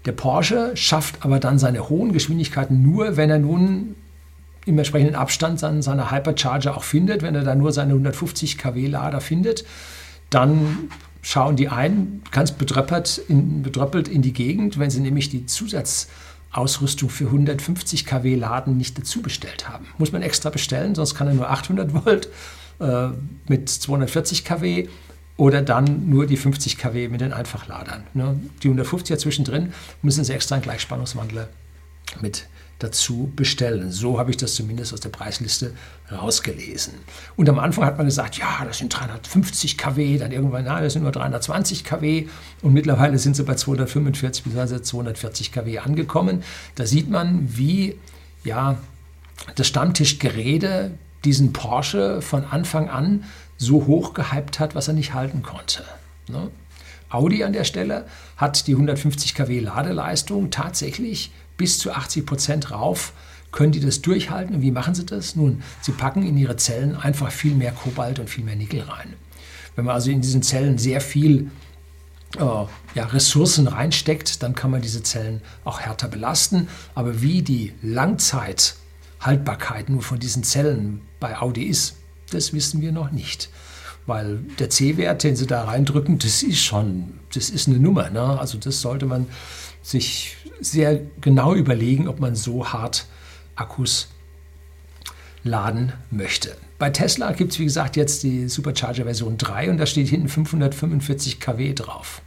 der 0.07 0.13
Porsche 0.13 0.77
schafft 0.77 1.25
aber 1.25 1.39
dann 1.39 1.59
seine 1.59 1.89
hohen 1.89 2.13
Geschwindigkeiten 2.13 2.83
nur, 2.83 3.17
wenn 3.17 3.31
er 3.31 3.39
nun 3.39 3.95
im 4.69 4.79
entsprechenden 4.79 5.17
Abstand 5.17 5.59
seine, 5.59 5.83
seine 5.83 6.11
Hypercharger 6.11 6.77
auch 6.77 6.85
findet. 6.85 7.23
Wenn 7.23 7.35
er 7.35 7.43
da 7.43 7.55
nur 7.55 7.73
seine 7.73 7.93
150 7.93 8.59
kW 8.59 8.87
Lader 8.87 9.21
findet, 9.21 9.65
dann 10.31 10.91
schauen 11.23 11.57
die 11.57 11.69
ein, 11.69 12.23
ganz 12.31 12.53
bedröppelt 12.53 13.19
in, 13.29 13.63
bedröppelt 13.63 14.09
in 14.09 14.23
die 14.23 14.33
Gegend, 14.33 14.79
wenn 14.79 14.91
sie 14.91 15.01
nämlich 15.01 15.31
die 15.31 15.47
Zusatzausrüstung 15.47 17.09
für 17.09 17.27
150 17.27 18.05
kW 18.05 18.35
Laden 18.35 18.77
nicht 18.77 18.99
dazu 18.99 19.23
bestellt 19.23 19.69
haben. 19.69 19.87
Muss 19.97 20.13
man 20.13 20.23
extra 20.23 20.51
bestellen, 20.51 20.95
sonst 20.95 21.15
kann 21.15 21.29
er 21.29 21.35
nur 21.35 21.51
800 21.51 21.95
Volt 21.95 22.29
äh, 22.81 23.09
mit 23.49 23.71
240 23.71 24.45
kW 24.45 24.87
oder 25.39 25.63
dann 25.63 26.11
nur 26.11 26.27
die 26.27 26.37
50 26.37 26.77
kW 26.77 27.09
mit 27.09 27.23
den 27.23 27.33
Einfachladern. 27.33 28.05
Ne? 28.13 28.39
Die 28.63 28.69
150er 28.69 29.17
zwischendrin 29.17 29.73
müssen 30.03 30.25
sie 30.25 30.35
extra 30.35 30.57
einen 30.57 30.63
Gleichspannungswandler 30.63 31.49
mit 32.21 32.49
dazu 32.79 33.33
bestellen. 33.35 33.91
So 33.91 34.19
habe 34.19 34.31
ich 34.31 34.37
das 34.37 34.55
zumindest 34.55 34.93
aus 34.93 35.01
der 35.01 35.09
Preisliste 35.09 35.73
rausgelesen. 36.13 36.95
Und 37.37 37.49
am 37.49 37.59
Anfang 37.59 37.85
hat 37.85 37.97
man 37.97 38.07
gesagt, 38.07 38.39
ja, 38.39 38.65
das 38.65 38.79
sind 38.79 38.91
350 38.91 39.77
kW, 39.77 40.19
dann 40.19 40.33
irgendwann, 40.33 40.65
na, 40.65 40.81
das 40.81 40.93
sind 40.93 41.03
nur 41.03 41.13
320 41.13 41.85
kW 41.85 42.29
und 42.63 42.73
mittlerweile 42.73 43.19
sind 43.19 43.35
sie 43.35 43.43
bei 43.43 43.55
245 43.55 44.45
bzw. 44.45 44.83
240 44.83 45.53
kW 45.53 45.79
angekommen. 45.81 46.45
Da 46.77 46.87
sieht 46.87 47.11
man, 47.11 47.57
wie 47.57 47.97
ja, 48.45 48.79
das 49.57 49.67
Stammtischgerede 49.67 50.93
diesen 51.25 51.53
Porsche 51.53 52.23
von 52.23 52.45
Anfang 52.45 52.89
an 52.89 53.25
so 53.57 53.87
hoch 53.87 54.15
gehypt 54.15 54.61
hat, 54.61 54.75
was 54.77 54.87
er 54.87 54.95
nicht 54.95 55.15
halten 55.15 55.43
konnte. 55.43 55.85
Ne? 56.29 56.51
Audi 57.11 57.43
an 57.43 57.53
der 57.53 57.65
Stelle 57.65 58.07
hat 58.37 58.67
die 58.67 58.73
150 58.73 59.35
kW 59.35 59.61
Ladeleistung 59.61 60.51
tatsächlich 60.51 61.33
bis 61.59 61.79
zu 61.79 61.93
80 61.93 62.25
Prozent 62.25 62.71
rauf. 62.71 63.13
Können 63.53 63.73
die 63.73 63.81
das 63.81 64.01
durchhalten? 64.01 64.57
Und 64.57 64.63
wie 64.63 64.71
machen 64.71 64.95
sie 64.95 65.05
das? 65.05 65.37
Nun, 65.37 65.63
sie 65.83 65.93
packen 65.93 66.27
in 66.27 66.39
ihre 66.39 66.57
Zellen 66.57 66.97
einfach 66.97 67.31
viel 67.31 67.55
mehr 67.55 67.73
Kobalt 67.73 68.19
und 68.19 68.31
viel 68.31 68.45
mehr 68.45 68.57
Nickel 68.57 68.81
rein. 68.81 69.13
Wenn 69.77 69.85
man 69.85 69.95
also 69.95 70.11
in 70.11 70.23
diesen 70.23 70.43
Zellen 70.43 70.79
sehr 70.79 71.01
viel 71.01 71.51
äh, 72.37 72.41
ja, 72.41 73.07
Ressourcen 73.07 73.69
reinsteckt, 73.69 74.43
dann 74.43 74.55
kann 74.55 74.71
man 74.71 74.83
diese 74.83 75.03
Zellen 75.03 75.41
auch 75.65 75.81
härter 75.81 76.09
belasten. 76.09 76.69
Aber 76.95 77.23
wie 77.23 77.41
die 77.43 77.73
Langzeithaltbarkeit 77.83 79.89
nur 79.89 80.03
von 80.03 80.19
diesen 80.19 80.43
Zellen 80.43 81.01
bei 81.21 81.39
Audi 81.39 81.65
ist, 81.65 81.95
das 82.31 82.53
wissen 82.53 82.83
wir 82.83 82.93
noch 82.93 83.13
nicht. 83.13 83.49
Weil 84.05 84.41
der 84.59 84.69
C-Wert, 84.71 85.23
den 85.23 85.37
sie 85.37 85.47
da 85.47 85.63
reindrücken, 85.65 86.19
das 86.19 86.43
ist 86.43 86.65
schon, 86.65 87.21
das 87.33 87.51
ist 87.51 87.69
eine 87.69 87.79
Nummer. 87.79 88.11
Ne? 88.11 88.39
Also 88.39 88.59
das 88.59 88.81
sollte 88.81 89.07
man 89.07 89.27
sich 89.89 90.37
sehr 90.61 91.01
genau 91.21 91.55
überlegen, 91.55 92.09
ob 92.09 92.21
man 92.21 92.35
so 92.35 92.73
hart 92.73 93.07
Akkus 93.57 94.09
laden 95.45 95.95
möchte. 96.11 96.57
Bei 96.79 96.91
Tesla 96.91 97.33
gibt 97.33 97.53
es, 97.53 97.59
wie 97.59 97.65
gesagt, 97.65 97.97
jetzt 97.97 98.23
die 98.23 98.49
Supercharger 98.49 99.05
Version 99.05 99.39
3 99.39 99.71
und 99.71 99.79
da 99.79 99.87
steht 99.87 100.09
hinten 100.09 100.29
545 100.29 101.41
kW 101.41 101.73
drauf. 101.73 102.21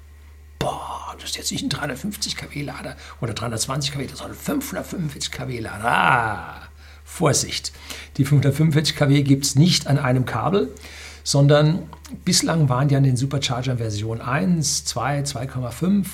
Boah, 0.58 1.15
das 1.19 1.30
ist 1.30 1.38
jetzt 1.38 1.52
nicht 1.52 1.63
ein 1.63 1.69
350 1.69 2.36
kW 2.36 2.63
Lader 2.63 2.95
oder 3.21 3.34
320 3.34 3.93
kW, 3.93 4.04
ein 4.04 4.34
545 4.34 5.32
kW 5.32 5.60
Lader. 5.60 5.86
Ah, 5.86 6.62
Vorsicht, 7.06 7.71
die 8.17 8.26
545 8.26 8.95
kW 8.95 9.21
gibt 9.21 9.45
es 9.45 9.56
nicht 9.56 9.86
an 9.86 10.00
einem 10.00 10.26
Kabel, 10.26 10.74
sondern 11.24 11.84
bislang 12.26 12.69
waren 12.69 12.89
ja 12.89 12.97
in 12.97 13.04
den 13.04 13.17
Supercharger 13.17 13.78
Version 13.78 14.19
1, 14.19 14.86
2, 14.86 15.21
2,5 15.21 16.06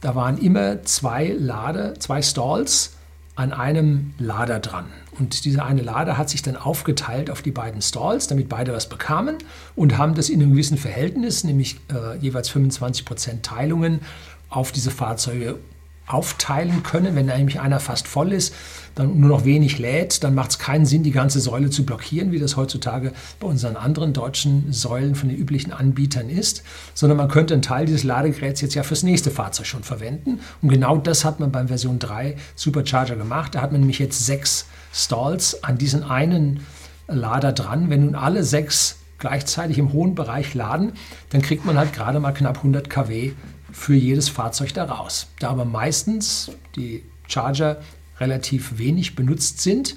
da 0.00 0.14
waren 0.14 0.38
immer 0.38 0.82
zwei 0.84 1.34
Lader, 1.38 1.98
zwei 1.98 2.22
Stalls 2.22 2.92
an 3.34 3.52
einem 3.52 4.14
Lader 4.18 4.60
dran. 4.60 4.86
Und 5.18 5.44
dieser 5.44 5.64
eine 5.64 5.82
Lader 5.82 6.18
hat 6.18 6.30
sich 6.30 6.42
dann 6.42 6.56
aufgeteilt 6.56 7.30
auf 7.30 7.42
die 7.42 7.50
beiden 7.50 7.82
Stalls, 7.82 8.26
damit 8.26 8.48
beide 8.48 8.72
was 8.72 8.88
bekamen 8.88 9.36
und 9.74 9.98
haben 9.98 10.14
das 10.14 10.28
in 10.28 10.42
einem 10.42 10.52
gewissen 10.52 10.78
Verhältnis, 10.78 11.44
nämlich 11.44 11.78
äh, 11.92 12.16
jeweils 12.18 12.50
25% 12.50 13.42
Teilungen 13.42 14.00
auf 14.48 14.72
diese 14.72 14.90
Fahrzeuge 14.90 15.58
aufteilen 16.06 16.82
können. 16.82 17.16
Wenn 17.16 17.26
nämlich 17.26 17.60
einer 17.60 17.80
fast 17.80 18.08
voll 18.08 18.32
ist, 18.32 18.54
dann 18.94 19.20
nur 19.20 19.28
noch 19.28 19.44
wenig 19.44 19.78
lädt, 19.78 20.24
dann 20.24 20.34
macht 20.34 20.50
es 20.52 20.58
keinen 20.58 20.86
Sinn, 20.86 21.02
die 21.02 21.10
ganze 21.10 21.40
Säule 21.40 21.70
zu 21.70 21.84
blockieren, 21.84 22.32
wie 22.32 22.38
das 22.38 22.56
heutzutage 22.56 23.12
bei 23.40 23.46
unseren 23.46 23.76
anderen 23.76 24.12
deutschen 24.12 24.72
Säulen 24.72 25.14
von 25.14 25.28
den 25.28 25.36
üblichen 25.36 25.72
Anbietern 25.72 26.30
ist, 26.30 26.62
sondern 26.94 27.18
man 27.18 27.28
könnte 27.28 27.54
einen 27.54 27.62
Teil 27.62 27.86
dieses 27.86 28.04
Ladegeräts 28.04 28.60
jetzt 28.62 28.74
ja 28.74 28.82
fürs 28.82 29.02
nächste 29.02 29.30
Fahrzeug 29.30 29.66
schon 29.66 29.82
verwenden. 29.82 30.40
Und 30.62 30.70
genau 30.70 30.96
das 30.96 31.24
hat 31.24 31.40
man 31.40 31.52
beim 31.52 31.68
Version 31.68 31.98
3 31.98 32.36
Supercharger 32.54 33.16
gemacht. 33.16 33.54
Da 33.54 33.60
hat 33.60 33.72
man 33.72 33.80
nämlich 33.80 33.98
jetzt 33.98 34.24
sechs 34.24 34.66
Stalls 34.92 35.62
an 35.62 35.76
diesen 35.76 36.02
einen 36.02 36.60
Lader 37.06 37.52
dran. 37.52 37.90
Wenn 37.90 38.06
nun 38.06 38.14
alle 38.14 38.44
sechs 38.44 38.96
gleichzeitig 39.18 39.78
im 39.78 39.92
hohen 39.92 40.14
Bereich 40.14 40.54
laden, 40.54 40.92
dann 41.30 41.42
kriegt 41.42 41.64
man 41.64 41.78
halt 41.78 41.92
gerade 41.92 42.20
mal 42.20 42.32
knapp 42.32 42.58
100 42.58 42.90
kW 42.90 43.32
für 43.76 43.94
jedes 43.94 44.30
Fahrzeug 44.30 44.72
daraus. 44.72 45.26
Da 45.38 45.50
aber 45.50 45.66
meistens 45.66 46.50
die 46.76 47.04
Charger 47.28 47.82
relativ 48.18 48.78
wenig 48.78 49.14
benutzt 49.14 49.60
sind, 49.60 49.96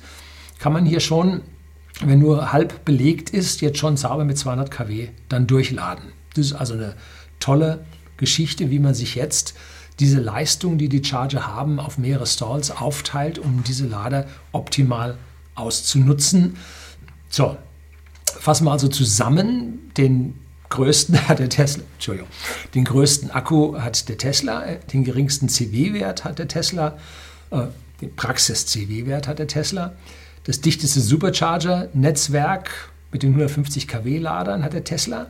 kann 0.59 0.73
man 0.73 0.85
hier 0.85 0.99
schon, 0.99 1.41
wenn 2.01 2.19
nur 2.19 2.51
halb 2.51 2.83
belegt 2.83 3.29
ist, 3.29 3.61
jetzt 3.61 3.77
schon 3.77 3.95
sauber 3.95 4.25
mit 4.25 4.37
200 4.37 4.69
kW 4.69 5.07
dann 5.29 5.47
durchladen. 5.47 6.11
Das 6.33 6.47
ist 6.47 6.53
also 6.53 6.73
eine 6.73 6.95
tolle 7.39 7.85
Geschichte, 8.17 8.69
wie 8.69 8.79
man 8.79 8.93
sich 8.93 9.15
jetzt 9.15 9.55
diese 10.01 10.19
Leistung, 10.19 10.77
die 10.77 10.89
die 10.89 11.03
Charger 11.03 11.47
haben, 11.47 11.79
auf 11.79 11.97
mehrere 11.97 12.27
Stalls 12.27 12.71
aufteilt, 12.71 13.39
um 13.39 13.63
diese 13.63 13.87
Lader 13.87 14.27
optimal 14.51 15.17
auszunutzen. 15.55 16.57
So, 17.29 17.57
fassen 18.25 18.65
wir 18.65 18.71
also 18.71 18.89
zusammen. 18.89 19.91
Den 19.95 20.35
größten 20.69 21.27
hat 21.27 21.39
der 21.39 21.49
Tesla, 21.49 21.84
Entschuldigung, 21.93 22.29
den 22.75 22.86
größten 22.86 23.32
Akku 23.32 23.79
hat 23.79 24.08
der 24.10 24.17
Tesla, 24.17 24.65
den 24.93 25.03
geringsten 25.03 25.49
CW-Wert 25.49 26.23
hat 26.23 26.39
der 26.39 26.47
Tesla, 26.47 26.97
äh, 27.51 27.63
den 28.01 28.15
Praxis-CW-Wert 28.15 29.27
hat 29.27 29.39
der 29.39 29.47
Tesla, 29.47 29.93
das 30.45 30.62
dichteste 30.62 30.99
Supercharger-Netzwerk 31.01 32.91
mit 33.12 33.23
den 33.23 33.32
150 33.32 33.88
kW-Ladern 33.88 34.63
hat 34.63 34.73
der 34.73 34.84
Tesla 34.84 35.27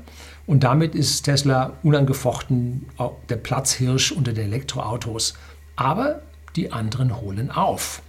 und 0.49 0.63
damit 0.63 0.95
ist 0.95 1.21
Tesla 1.23 1.73
unangefochten 1.83 2.87
der 3.29 3.35
Platzhirsch 3.35 4.11
unter 4.11 4.33
den 4.33 4.45
Elektroautos. 4.45 5.35
Aber 5.75 6.21
die 6.55 6.71
anderen 6.71 7.21
holen 7.21 7.51
auf. 7.51 8.01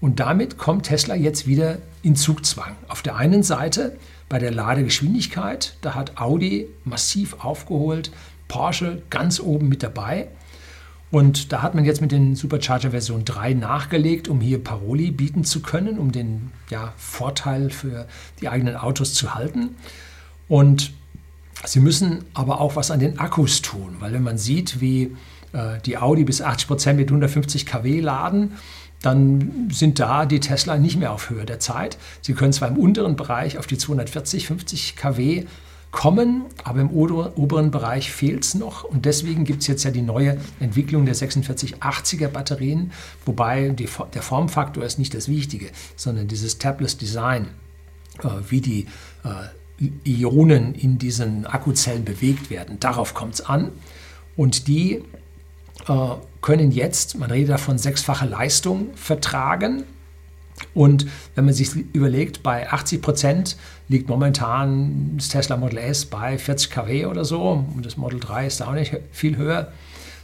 Und 0.00 0.20
damit 0.20 0.58
kommt 0.58 0.86
Tesla 0.86 1.16
jetzt 1.16 1.48
wieder 1.48 1.78
in 2.02 2.14
Zugzwang. 2.14 2.76
Auf 2.86 3.02
der 3.02 3.16
einen 3.16 3.42
Seite 3.42 3.96
bei 4.32 4.38
der 4.38 4.50
Ladegeschwindigkeit, 4.50 5.76
da 5.82 5.94
hat 5.94 6.16
Audi 6.18 6.66
massiv 6.86 7.44
aufgeholt, 7.44 8.10
Porsche 8.48 9.02
ganz 9.10 9.38
oben 9.40 9.68
mit 9.68 9.82
dabei. 9.82 10.28
Und 11.10 11.52
da 11.52 11.60
hat 11.60 11.74
man 11.74 11.84
jetzt 11.84 12.00
mit 12.00 12.12
den 12.12 12.34
Supercharger 12.34 12.92
Version 12.92 13.26
3 13.26 13.52
nachgelegt, 13.52 14.28
um 14.28 14.40
hier 14.40 14.64
Paroli 14.64 15.10
bieten 15.10 15.44
zu 15.44 15.60
können, 15.60 15.98
um 15.98 16.12
den 16.12 16.50
ja, 16.70 16.94
Vorteil 16.96 17.68
für 17.68 18.06
die 18.40 18.48
eigenen 18.48 18.74
Autos 18.74 19.12
zu 19.12 19.34
halten. 19.34 19.76
Und 20.48 20.94
sie 21.66 21.80
müssen 21.80 22.24
aber 22.32 22.58
auch 22.62 22.74
was 22.74 22.90
an 22.90 23.00
den 23.00 23.18
Akkus 23.18 23.60
tun, 23.60 23.96
weil 24.00 24.14
wenn 24.14 24.22
man 24.22 24.38
sieht, 24.38 24.80
wie 24.80 25.14
äh, 25.52 25.78
die 25.84 25.98
Audi 25.98 26.24
bis 26.24 26.40
80 26.40 26.68
Prozent 26.68 26.98
mit 26.98 27.10
150 27.10 27.66
kW 27.66 28.00
laden, 28.00 28.52
dann 29.02 29.68
sind 29.70 29.98
da 29.98 30.26
die 30.26 30.40
Tesla 30.40 30.78
nicht 30.78 30.96
mehr 30.96 31.12
auf 31.12 31.30
Höhe 31.30 31.44
der 31.44 31.58
Zeit. 31.58 31.98
Sie 32.20 32.34
können 32.34 32.52
zwar 32.52 32.68
im 32.68 32.78
unteren 32.78 33.16
Bereich 33.16 33.58
auf 33.58 33.66
die 33.66 33.78
240, 33.78 34.46
50 34.46 34.96
kW 34.96 35.44
kommen, 35.90 36.46
aber 36.64 36.80
im 36.80 36.90
oberen 36.90 37.70
Bereich 37.70 38.10
fehlt 38.10 38.44
es 38.44 38.54
noch. 38.54 38.82
Und 38.82 39.04
deswegen 39.04 39.44
gibt 39.44 39.60
es 39.60 39.68
jetzt 39.68 39.84
ja 39.84 39.90
die 39.90 40.02
neue 40.02 40.38
Entwicklung 40.58 41.04
der 41.04 41.14
4680er 41.14 42.28
Batterien, 42.28 42.92
wobei 43.26 43.68
die, 43.68 43.88
der 44.14 44.22
Formfaktor 44.22 44.84
ist 44.84 44.98
nicht 44.98 45.14
das 45.14 45.28
Wichtige, 45.28 45.70
sondern 45.94 46.28
dieses 46.28 46.58
Tabless 46.58 46.96
Design, 46.96 47.48
äh, 48.22 48.28
wie 48.48 48.62
die 48.62 48.86
äh, 49.24 49.88
Ionen 50.04 50.74
in 50.74 50.98
diesen 50.98 51.44
Akkuzellen 51.44 52.04
bewegt 52.04 52.50
werden. 52.50 52.80
Darauf 52.80 53.14
kommt 53.14 53.34
es 53.34 53.40
an. 53.42 53.70
Und 54.34 54.68
die 54.68 55.02
können 56.40 56.70
jetzt, 56.70 57.18
man 57.18 57.30
redet 57.30 57.50
davon, 57.50 57.78
sechsfache 57.78 58.26
Leistung 58.26 58.94
vertragen. 58.94 59.84
Und 60.74 61.06
wenn 61.34 61.44
man 61.44 61.54
sich 61.54 61.74
überlegt, 61.92 62.42
bei 62.42 62.70
80 62.70 63.02
Prozent 63.02 63.56
liegt 63.88 64.08
momentan 64.08 65.16
das 65.16 65.28
Tesla 65.28 65.56
Model 65.56 65.78
S 65.78 66.06
bei 66.06 66.38
40 66.38 66.70
kW 66.70 67.06
oder 67.06 67.24
so 67.24 67.64
und 67.74 67.84
das 67.84 67.96
Model 67.96 68.20
3 68.20 68.46
ist 68.46 68.60
da 68.60 68.68
auch 68.68 68.74
nicht 68.74 68.96
viel 69.10 69.36
höher. 69.36 69.72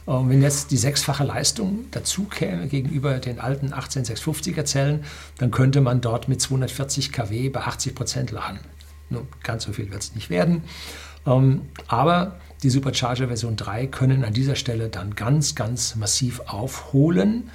Und 0.05 0.29
wenn 0.29 0.41
jetzt 0.41 0.71
die 0.71 0.77
sechsfache 0.77 1.23
Leistung 1.23 1.85
dazu 1.91 2.23
käme 2.23 2.67
gegenüber 2.67 3.19
den 3.19 3.39
alten 3.39 3.73
18650er 3.73 4.65
Zellen, 4.65 5.03
dann 5.37 5.51
könnte 5.51 5.81
man 5.81 6.01
dort 6.01 6.27
mit 6.27 6.41
240 6.41 7.11
kW 7.11 7.49
bei 7.49 7.61
80 7.61 7.93
Prozent 7.93 8.31
laden. 8.31 8.59
Nun, 9.09 9.27
ganz 9.43 9.65
so 9.65 9.73
viel 9.73 9.91
wird 9.91 10.01
es 10.01 10.15
nicht 10.15 10.29
werden. 10.31 10.63
Ähm, 11.27 11.61
aber 11.87 12.37
die 12.63 12.69
Supercharger 12.69 13.27
Version 13.27 13.55
3 13.55 13.87
können 13.87 14.23
an 14.23 14.33
dieser 14.33 14.55
Stelle 14.55 14.89
dann 14.89 15.15
ganz, 15.15 15.55
ganz 15.55 15.95
massiv 15.95 16.41
aufholen. 16.41 17.49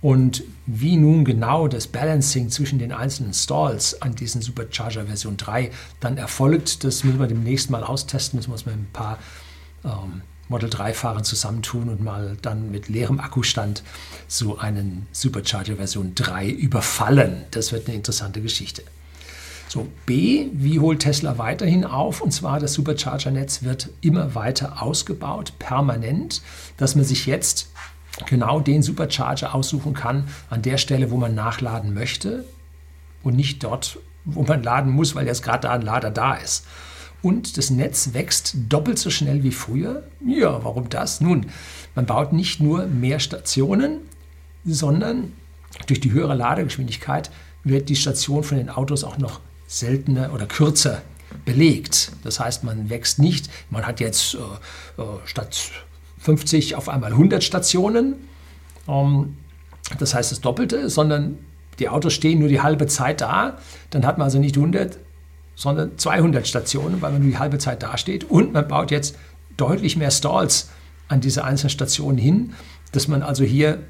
Und 0.00 0.44
wie 0.66 0.96
nun 0.96 1.24
genau 1.24 1.68
das 1.68 1.88
Balancing 1.88 2.50
zwischen 2.50 2.78
den 2.78 2.92
einzelnen 2.92 3.34
Stalls 3.34 4.00
an 4.02 4.14
diesen 4.14 4.42
Supercharger 4.42 5.06
Version 5.06 5.36
3 5.36 5.70
dann 6.00 6.16
erfolgt, 6.16 6.84
das 6.84 7.02
müssen 7.02 7.18
wir 7.18 7.26
demnächst 7.26 7.70
mal 7.70 7.82
austesten. 7.82 8.38
Das 8.38 8.46
muss 8.46 8.66
man 8.66 8.74
ein 8.74 8.88
paar 8.92 9.18
ähm, 9.84 10.22
Model 10.48 10.68
3-Fahrern 10.68 11.24
zusammentun 11.24 11.88
und 11.88 12.00
mal 12.00 12.36
dann 12.40 12.70
mit 12.70 12.88
leerem 12.88 13.18
Akkustand 13.18 13.82
so 14.28 14.58
einen 14.58 15.08
Supercharger 15.10 15.76
Version 15.76 16.14
3 16.14 16.48
überfallen. 16.50 17.44
Das 17.50 17.72
wird 17.72 17.88
eine 17.88 17.96
interessante 17.96 18.40
Geschichte. 18.40 18.82
So, 19.68 19.88
B, 20.06 20.46
wie 20.52 20.78
holt 20.78 21.00
Tesla 21.00 21.38
weiterhin 21.38 21.84
auf? 21.84 22.20
Und 22.20 22.32
zwar 22.32 22.60
das 22.60 22.74
Supercharger-Netz 22.74 23.62
wird 23.62 23.90
immer 24.00 24.34
weiter 24.34 24.82
ausgebaut, 24.82 25.52
permanent, 25.58 26.42
dass 26.76 26.94
man 26.94 27.04
sich 27.04 27.26
jetzt 27.26 27.70
genau 28.26 28.60
den 28.60 28.82
Supercharger 28.82 29.54
aussuchen 29.54 29.92
kann 29.92 30.28
an 30.50 30.62
der 30.62 30.78
Stelle, 30.78 31.10
wo 31.10 31.16
man 31.16 31.34
nachladen 31.34 31.94
möchte 31.94 32.44
und 33.22 33.34
nicht 33.36 33.62
dort, 33.64 33.98
wo 34.24 34.42
man 34.42 34.62
laden 34.62 34.92
muss, 34.92 35.14
weil 35.14 35.26
jetzt 35.26 35.42
gerade 35.42 35.62
da 35.62 35.72
ein 35.72 35.82
Lader 35.82 36.10
da 36.10 36.34
ist. 36.34 36.64
Und 37.22 37.56
das 37.58 37.70
Netz 37.70 38.10
wächst 38.12 38.54
doppelt 38.68 38.98
so 38.98 39.10
schnell 39.10 39.42
wie 39.42 39.50
früher. 39.50 40.04
Ja, 40.24 40.62
warum 40.62 40.88
das? 40.88 41.20
Nun, 41.20 41.46
man 41.94 42.06
baut 42.06 42.32
nicht 42.32 42.60
nur 42.60 42.86
mehr 42.86 43.18
Stationen, 43.18 43.98
sondern 44.64 45.32
durch 45.86 46.00
die 46.00 46.12
höhere 46.12 46.34
Ladegeschwindigkeit 46.34 47.30
wird 47.64 47.88
die 47.88 47.96
Station 47.96 48.44
von 48.44 48.58
den 48.58 48.70
Autos 48.70 49.02
auch 49.02 49.18
noch 49.18 49.40
seltener 49.66 50.32
oder 50.32 50.46
kürzer 50.46 51.02
belegt. 51.44 52.12
Das 52.24 52.40
heißt, 52.40 52.64
man 52.64 52.88
wächst 52.90 53.18
nicht, 53.18 53.50
man 53.70 53.86
hat 53.86 54.00
jetzt 54.00 54.34
äh, 54.34 55.02
äh 55.02 55.04
statt 55.24 55.70
50 56.20 56.74
auf 56.76 56.88
einmal 56.88 57.12
100 57.12 57.42
Stationen, 57.42 58.16
ähm, 58.88 59.36
das 59.98 60.14
heißt 60.14 60.32
das 60.32 60.40
Doppelte, 60.40 60.88
sondern 60.88 61.38
die 61.78 61.88
Autos 61.88 62.14
stehen 62.14 62.38
nur 62.38 62.48
die 62.48 62.60
halbe 62.60 62.86
Zeit 62.86 63.20
da, 63.20 63.58
dann 63.90 64.06
hat 64.06 64.18
man 64.18 64.26
also 64.26 64.38
nicht 64.38 64.56
100, 64.56 64.98
sondern 65.54 65.98
200 65.98 66.46
Stationen, 66.46 67.02
weil 67.02 67.12
man 67.12 67.22
nur 67.22 67.30
die 67.30 67.38
halbe 67.38 67.58
Zeit 67.58 67.82
dasteht 67.82 68.24
und 68.24 68.52
man 68.52 68.66
baut 68.66 68.90
jetzt 68.90 69.16
deutlich 69.56 69.96
mehr 69.96 70.10
Stalls 70.10 70.70
an 71.08 71.20
diese 71.20 71.44
einzelnen 71.44 71.70
Stationen 71.70 72.18
hin, 72.18 72.54
dass 72.92 73.08
man 73.08 73.22
also 73.22 73.44
hier 73.44 73.82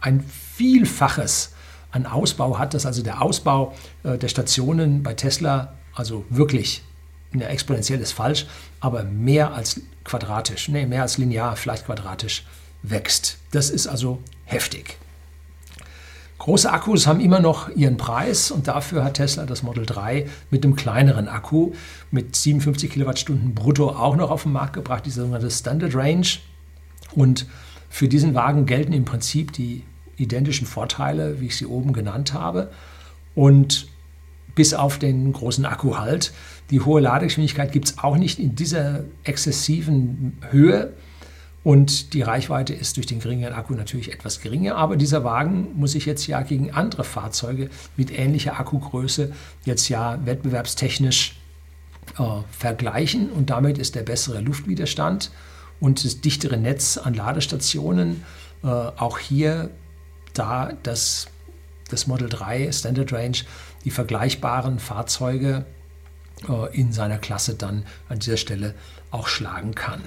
ein 0.00 0.20
Vielfaches 0.20 1.52
an 1.92 2.06
Ausbau 2.06 2.58
hat, 2.58 2.74
dass 2.74 2.86
also 2.86 3.02
der 3.02 3.22
Ausbau 3.22 3.74
äh, 4.02 4.18
der 4.18 4.28
Stationen 4.28 5.02
bei 5.02 5.14
Tesla 5.14 5.74
also 5.94 6.24
wirklich 6.30 6.82
ja, 7.34 7.46
exponentiell 7.46 8.00
ist 8.00 8.12
falsch, 8.12 8.46
aber 8.80 9.04
mehr 9.04 9.54
als 9.54 9.80
quadratisch, 10.04 10.68
nee, 10.68 10.86
mehr 10.86 11.02
als 11.02 11.18
linear, 11.18 11.56
vielleicht 11.56 11.86
quadratisch 11.86 12.44
wächst. 12.82 13.38
Das 13.52 13.70
ist 13.70 13.86
also 13.86 14.18
heftig. 14.44 14.96
Große 16.38 16.72
Akkus 16.72 17.06
haben 17.06 17.20
immer 17.20 17.38
noch 17.38 17.68
ihren 17.68 17.96
Preis 17.96 18.50
und 18.50 18.66
dafür 18.66 19.04
hat 19.04 19.14
Tesla 19.14 19.46
das 19.46 19.62
Model 19.62 19.86
3 19.86 20.28
mit 20.50 20.64
einem 20.64 20.74
kleineren 20.74 21.28
Akku 21.28 21.72
mit 22.10 22.34
57 22.34 22.90
Kilowattstunden 22.90 23.54
brutto 23.54 23.90
auch 23.90 24.16
noch 24.16 24.32
auf 24.32 24.42
den 24.42 24.50
Markt 24.50 24.72
gebracht, 24.72 25.06
die 25.06 25.10
sogenannte 25.10 25.50
Standard 25.50 25.94
Range. 25.94 26.26
Und 27.14 27.46
für 27.88 28.08
diesen 28.08 28.34
Wagen 28.34 28.66
gelten 28.66 28.92
im 28.92 29.04
Prinzip 29.04 29.52
die 29.52 29.84
identischen 30.16 30.66
Vorteile, 30.66 31.40
wie 31.40 31.46
ich 31.46 31.56
sie 31.56 31.66
oben 31.66 31.92
genannt 31.92 32.32
habe. 32.34 32.70
Und 33.34 33.88
bis 34.54 34.74
auf 34.74 34.98
den 34.98 35.32
großen 35.32 35.64
Akku 35.64 35.96
halt. 35.96 36.32
Die 36.70 36.80
hohe 36.80 37.00
Ladegeschwindigkeit 37.00 37.72
gibt 37.72 37.88
es 37.88 37.98
auch 37.98 38.16
nicht 38.16 38.38
in 38.38 38.54
dieser 38.54 39.04
exzessiven 39.24 40.38
Höhe. 40.50 40.92
Und 41.64 42.12
die 42.12 42.22
Reichweite 42.22 42.74
ist 42.74 42.96
durch 42.96 43.06
den 43.06 43.20
geringeren 43.20 43.54
Akku 43.54 43.74
natürlich 43.74 44.12
etwas 44.12 44.40
geringer. 44.40 44.76
Aber 44.76 44.96
dieser 44.96 45.22
Wagen 45.22 45.68
muss 45.74 45.92
sich 45.92 46.06
jetzt 46.06 46.26
ja 46.26 46.42
gegen 46.42 46.72
andere 46.72 47.04
Fahrzeuge 47.04 47.70
mit 47.96 48.16
ähnlicher 48.16 48.58
Akkugröße 48.58 49.32
jetzt 49.64 49.88
ja 49.88 50.18
wettbewerbstechnisch 50.26 51.36
äh, 52.18 52.22
vergleichen. 52.50 53.30
Und 53.30 53.50
damit 53.50 53.78
ist 53.78 53.94
der 53.94 54.02
bessere 54.02 54.40
Luftwiderstand 54.40 55.30
und 55.78 56.04
das 56.04 56.20
dichtere 56.20 56.56
Netz 56.56 56.98
an 56.98 57.14
Ladestationen 57.14 58.24
äh, 58.64 58.66
auch 58.66 59.18
hier 59.18 59.70
da 60.34 60.72
das, 60.82 61.26
das 61.90 62.06
Model 62.06 62.28
3 62.28 62.70
Standard 62.72 63.12
Range 63.12 63.38
die 63.84 63.90
vergleichbaren 63.90 64.78
Fahrzeuge 64.78 65.64
äh, 66.48 66.76
in 66.76 66.92
seiner 66.92 67.18
Klasse 67.18 67.54
dann 67.54 67.84
an 68.08 68.18
dieser 68.18 68.36
Stelle 68.36 68.74
auch 69.10 69.28
schlagen 69.28 69.74
kann. 69.74 70.00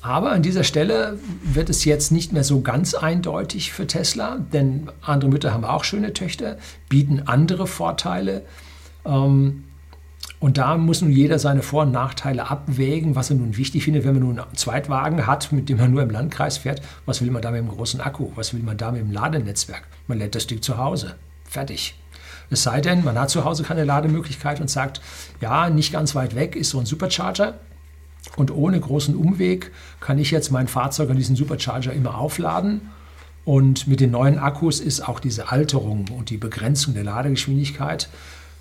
Aber 0.00 0.32
an 0.32 0.42
dieser 0.42 0.64
Stelle 0.64 1.18
wird 1.42 1.70
es 1.70 1.86
jetzt 1.86 2.12
nicht 2.12 2.32
mehr 2.32 2.44
so 2.44 2.60
ganz 2.60 2.92
eindeutig 2.92 3.72
für 3.72 3.86
Tesla, 3.86 4.36
denn 4.52 4.90
andere 5.00 5.30
Mütter 5.30 5.54
haben 5.54 5.64
auch 5.64 5.82
schöne 5.82 6.12
Töchter, 6.12 6.58
bieten 6.90 7.22
andere 7.26 7.66
Vorteile. 7.66 8.42
Ähm, 9.06 9.64
und 10.44 10.58
da 10.58 10.76
muss 10.76 11.00
nun 11.00 11.10
jeder 11.10 11.38
seine 11.38 11.62
Vor- 11.62 11.84
und 11.84 11.92
Nachteile 11.92 12.50
abwägen, 12.50 13.14
was 13.14 13.30
er 13.30 13.36
nun 13.36 13.56
wichtig 13.56 13.84
findet, 13.84 14.04
wenn 14.04 14.12
man 14.12 14.22
nun 14.24 14.38
einen 14.38 14.56
Zweitwagen 14.56 15.26
hat, 15.26 15.52
mit 15.52 15.70
dem 15.70 15.78
man 15.78 15.90
nur 15.90 16.02
im 16.02 16.10
Landkreis 16.10 16.58
fährt. 16.58 16.82
Was 17.06 17.22
will 17.22 17.30
man 17.30 17.40
da 17.40 17.50
mit 17.50 17.60
dem 17.60 17.68
großen 17.68 18.00
Akku? 18.02 18.30
Was 18.34 18.52
will 18.52 18.62
man 18.62 18.76
da 18.76 18.92
mit 18.92 19.00
dem 19.00 19.10
Ladenetzwerk? 19.10 19.84
Man 20.06 20.18
lädt 20.18 20.34
das 20.34 20.42
Stück 20.42 20.62
zu 20.62 20.76
Hause. 20.76 21.14
Fertig. 21.44 21.94
Es 22.50 22.62
sei 22.62 22.82
denn, 22.82 23.04
man 23.04 23.18
hat 23.18 23.30
zu 23.30 23.44
Hause 23.44 23.62
keine 23.62 23.84
Lademöglichkeit 23.84 24.60
und 24.60 24.68
sagt, 24.68 25.00
ja, 25.40 25.70
nicht 25.70 25.92
ganz 25.92 26.14
weit 26.14 26.34
weg 26.34 26.56
ist 26.56 26.70
so 26.70 26.78
ein 26.78 26.84
Supercharger. 26.84 27.54
Und 28.36 28.50
ohne 28.50 28.78
großen 28.78 29.16
Umweg 29.16 29.70
kann 30.00 30.18
ich 30.18 30.30
jetzt 30.30 30.50
mein 30.50 30.68
Fahrzeug 30.68 31.08
an 31.08 31.16
diesen 31.16 31.36
Supercharger 31.36 31.92
immer 31.92 32.18
aufladen. 32.18 32.90
Und 33.46 33.86
mit 33.86 34.00
den 34.00 34.10
neuen 34.10 34.38
Akkus 34.38 34.80
ist 34.80 35.08
auch 35.08 35.20
diese 35.20 35.50
Alterung 35.50 36.06
und 36.16 36.30
die 36.30 36.38
Begrenzung 36.38 36.92
der 36.92 37.04
Ladegeschwindigkeit 37.04 38.08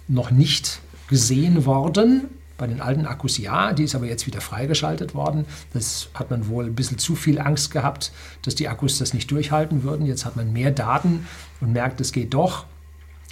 noch 0.07 0.31
nicht 0.31 0.79
gesehen 1.13 1.67
worden. 1.67 2.23
Bei 2.57 2.65
den 2.65 2.81
alten 2.81 3.05
Akkus 3.05 3.37
ja, 3.37 3.71
die 3.71 3.83
ist 3.83 3.93
aber 3.93 4.07
jetzt 4.07 4.25
wieder 4.25 4.41
freigeschaltet 4.41 5.13
worden. 5.13 5.45
Das 5.73 6.09
hat 6.15 6.31
man 6.31 6.47
wohl 6.47 6.65
ein 6.65 6.73
bisschen 6.73 6.97
zu 6.97 7.15
viel 7.15 7.37
Angst 7.37 7.69
gehabt, 7.69 8.11
dass 8.41 8.55
die 8.55 8.67
Akkus 8.67 8.97
das 8.97 9.13
nicht 9.13 9.29
durchhalten 9.29 9.83
würden. 9.83 10.07
Jetzt 10.07 10.25
hat 10.25 10.35
man 10.35 10.51
mehr 10.51 10.71
Daten 10.71 11.27
und 11.61 11.71
merkt, 11.71 12.01
es 12.01 12.13
geht 12.13 12.33
doch 12.33 12.65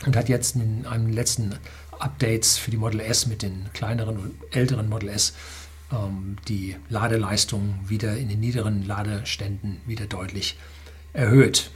und 0.06 0.15
hat 0.15 0.30
jetzt 0.30 0.56
in 0.56 0.86
einem 0.86 1.10
letzten 1.10 1.56
Updates 1.98 2.60
für 2.60 2.70
die 2.70 2.78
Model 2.78 3.00
S 3.00 3.26
mit 3.26 3.41
den 3.41 3.65
kleineren 3.74 4.17
und 4.20 4.34
älteren 4.52 4.88
Model 4.88 5.10
S 5.10 5.34
ähm, 5.91 6.38
die 6.48 6.76
Ladeleistung 6.89 7.80
wieder 7.88 8.15
in 8.15 8.30
den 8.30 8.39
niederen 8.39 8.86
Ladeständen 8.86 9.82
wieder 9.88 10.06
deutlich 10.06 10.56
erhöht. 11.13 11.72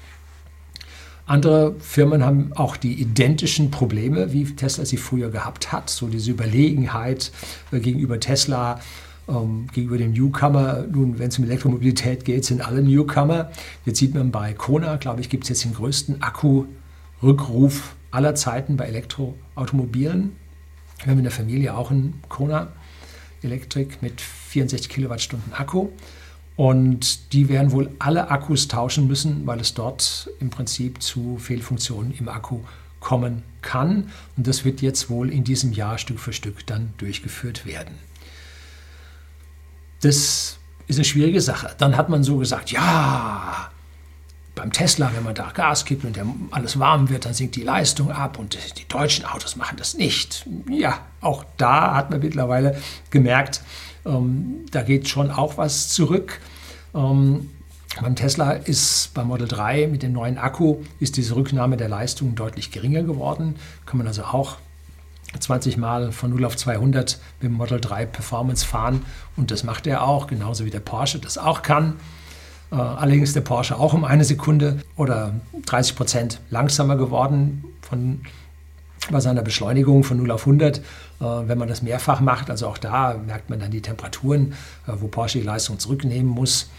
Andere 1.26 1.76
Firmen 1.80 2.24
haben 2.24 2.52
auch 2.54 2.78
die 2.78 2.94
identischen 2.94 3.72
Probleme, 3.72 4.32
wie 4.32 4.46
Tesla 4.46 4.86
sie 4.86 4.98
früher 4.98 5.32
gehabt 5.32 5.72
hat. 5.72 5.90
So 5.90 6.08
diese 6.08 6.32
Überlegenheit 6.32 7.32
äh, 7.72 7.80
gegenüber 7.80 8.20
Tesla, 8.20 8.80
ähm, 9.28 9.68
gegenüber 9.74 9.98
dem 9.98 10.14
Newcomer. 10.14 10.86
Nun, 10.92 11.18
wenn 11.18 11.30
es 11.30 11.40
um 11.40 11.46
Elektromobilität 11.46 12.26
geht, 12.26 12.46
sind 12.46 12.62
alle 12.62 12.84
Newcomer. 12.84 13.50
Jetzt 13.86 14.00
sieht 14.00 14.14
man 14.14 14.30
bei 14.30 14.54
Kona, 14.54 14.98
glaube 14.98 15.22
ich, 15.22 15.30
gibt 15.30 15.46
es 15.46 15.50
jetzt 15.50 15.66
den 15.66 15.74
größten 15.74 16.22
Akku-Rückruf 16.22 17.96
aller 18.12 18.36
Zeiten 18.36 18.78
bei 18.78 18.86
Elektroautomobilen. 18.86 20.36
Wir 21.00 21.12
haben 21.12 21.18
in 21.18 21.24
der 21.24 21.32
Familie 21.32 21.76
auch 21.76 21.90
einen 21.90 22.22
Kona 22.30 22.68
Elektrik 23.42 24.02
mit 24.02 24.22
64 24.22 24.90
Kilowattstunden 24.90 25.54
Akku. 25.54 25.90
Und 26.56 27.34
die 27.34 27.50
werden 27.50 27.72
wohl 27.72 27.92
alle 28.00 28.30
Akkus 28.32 28.68
tauschen 28.68 29.08
müssen, 29.08 29.46
weil 29.46 29.60
es 29.60 29.74
dort 29.74 30.30
im 30.40 30.50
Prinzip 30.50 31.02
zu 31.02 31.38
Fehlfunktionen 31.38 32.14
im 32.18 32.30
Akku 32.30 32.62
kommen 33.02 33.44
kann. 33.62 34.10
Und 34.38 34.48
das 34.48 34.64
wird 34.64 34.82
jetzt 34.82 35.10
wohl 35.10 35.30
in 35.30 35.44
diesem 35.44 35.74
Jahr 35.74 35.98
Stück 35.98 36.20
für 36.20 36.34
Stück 36.34 36.66
dann 36.66 36.94
durchgeführt 36.98 37.66
werden. 37.66 37.96
Das 40.02 40.58
ist 40.88 40.98
eine 40.98 41.04
schwierige 41.04 41.42
Sache. 41.42 41.76
Dann 41.78 41.98
hat 41.98 42.10
man 42.10 42.24
so 42.24 42.38
gesagt, 42.38 42.72
ja, 42.72 43.70
beim 44.56 44.72
Tesla, 44.72 45.12
wenn 45.14 45.24
man 45.24 45.36
da 45.36 45.52
Gas 45.52 45.84
gibt 45.84 46.06
und 46.06 46.18
alles 46.52 46.80
warm 46.80 47.10
wird, 47.10 47.26
dann 47.26 47.34
sinkt 47.34 47.56
die 47.56 47.64
Leistung 47.64 48.12
ab 48.12 48.40
und 48.40 48.58
die 48.80 48.88
deutschen 48.88 49.26
Autos 49.26 49.56
machen 49.58 49.78
das 49.78 49.96
nicht. 49.96 50.48
Ja, 50.70 51.00
auch 51.22 51.44
da 51.58 51.96
hat 51.96 52.10
man 52.10 52.22
mittlerweile 52.22 52.82
gemerkt, 53.12 53.62
ähm, 54.06 54.66
da 54.72 54.84
geht 54.84 55.08
schon 55.08 55.32
auch 55.32 55.58
was 55.58 55.90
zurück. 55.90 56.40
Ähm, 56.94 57.50
Beim 58.02 58.16
Tesla 58.16 58.52
ist 58.52 59.14
beim 59.14 59.28
Model 59.28 59.48
3 59.48 59.88
mit 59.88 60.04
dem 60.04 60.12
neuen 60.12 60.38
Akku 60.38 60.78
ist 61.00 61.16
diese 61.16 61.36
Rücknahme 61.36 61.78
der 61.78 61.88
Leistung 61.88 62.36
deutlich 62.36 62.72
geringer 62.72 63.04
geworden. 63.04 63.56
Kann 63.86 63.98
man 63.98 64.08
also 64.08 64.24
auch 64.24 64.58
20 65.40 65.78
Mal 65.78 66.12
von 66.12 66.32
0 66.32 66.44
auf 66.44 66.58
200 66.58 67.20
mit 67.40 67.52
dem 67.52 67.56
Model 67.56 67.80
3 67.80 68.06
Performance 68.06 68.66
fahren 68.66 69.04
und 69.38 69.50
das 69.50 69.64
macht 69.64 69.88
er 69.88 70.04
auch, 70.04 70.28
genauso 70.28 70.66
wie 70.66 70.70
der 70.70 70.82
Porsche 70.82 71.20
das 71.20 71.38
auch 71.38 71.62
kann. 71.62 71.94
Äh, 72.72 72.76
allerdings 72.76 73.30
ist 73.30 73.36
der 73.36 73.42
Porsche 73.42 73.78
auch 73.78 73.94
um 73.94 74.04
eine 74.04 74.26
Sekunde 74.26 74.82
oder 74.98 75.34
30 75.66 75.96
Prozent 75.96 76.42
langsamer 76.50 76.98
geworden 76.98 77.64
von, 77.82 78.22
bei 79.12 79.20
seiner 79.20 79.42
Beschleunigung 79.42 80.04
von 80.04 80.18
0 80.18 80.32
auf 80.32 80.42
100. 80.42 80.78
Äh, 80.78 80.82
wenn 81.20 81.58
man 81.58 81.68
das 81.68 81.82
mehrfach 81.82 82.22
macht, 82.22 82.50
also 82.50 82.68
auch 82.68 82.78
da 82.78 83.20
merkt 83.26 83.50
man 83.50 83.60
dann 83.60 83.72
die 83.72 83.82
Temperaturen, 83.82 84.54
äh, 84.88 84.94
wo 84.96 85.08
Porsche 85.08 85.40
die 85.40 85.46
Leistung 85.46 85.80
zurücknehmen 85.80 86.32
muss. 86.32 86.70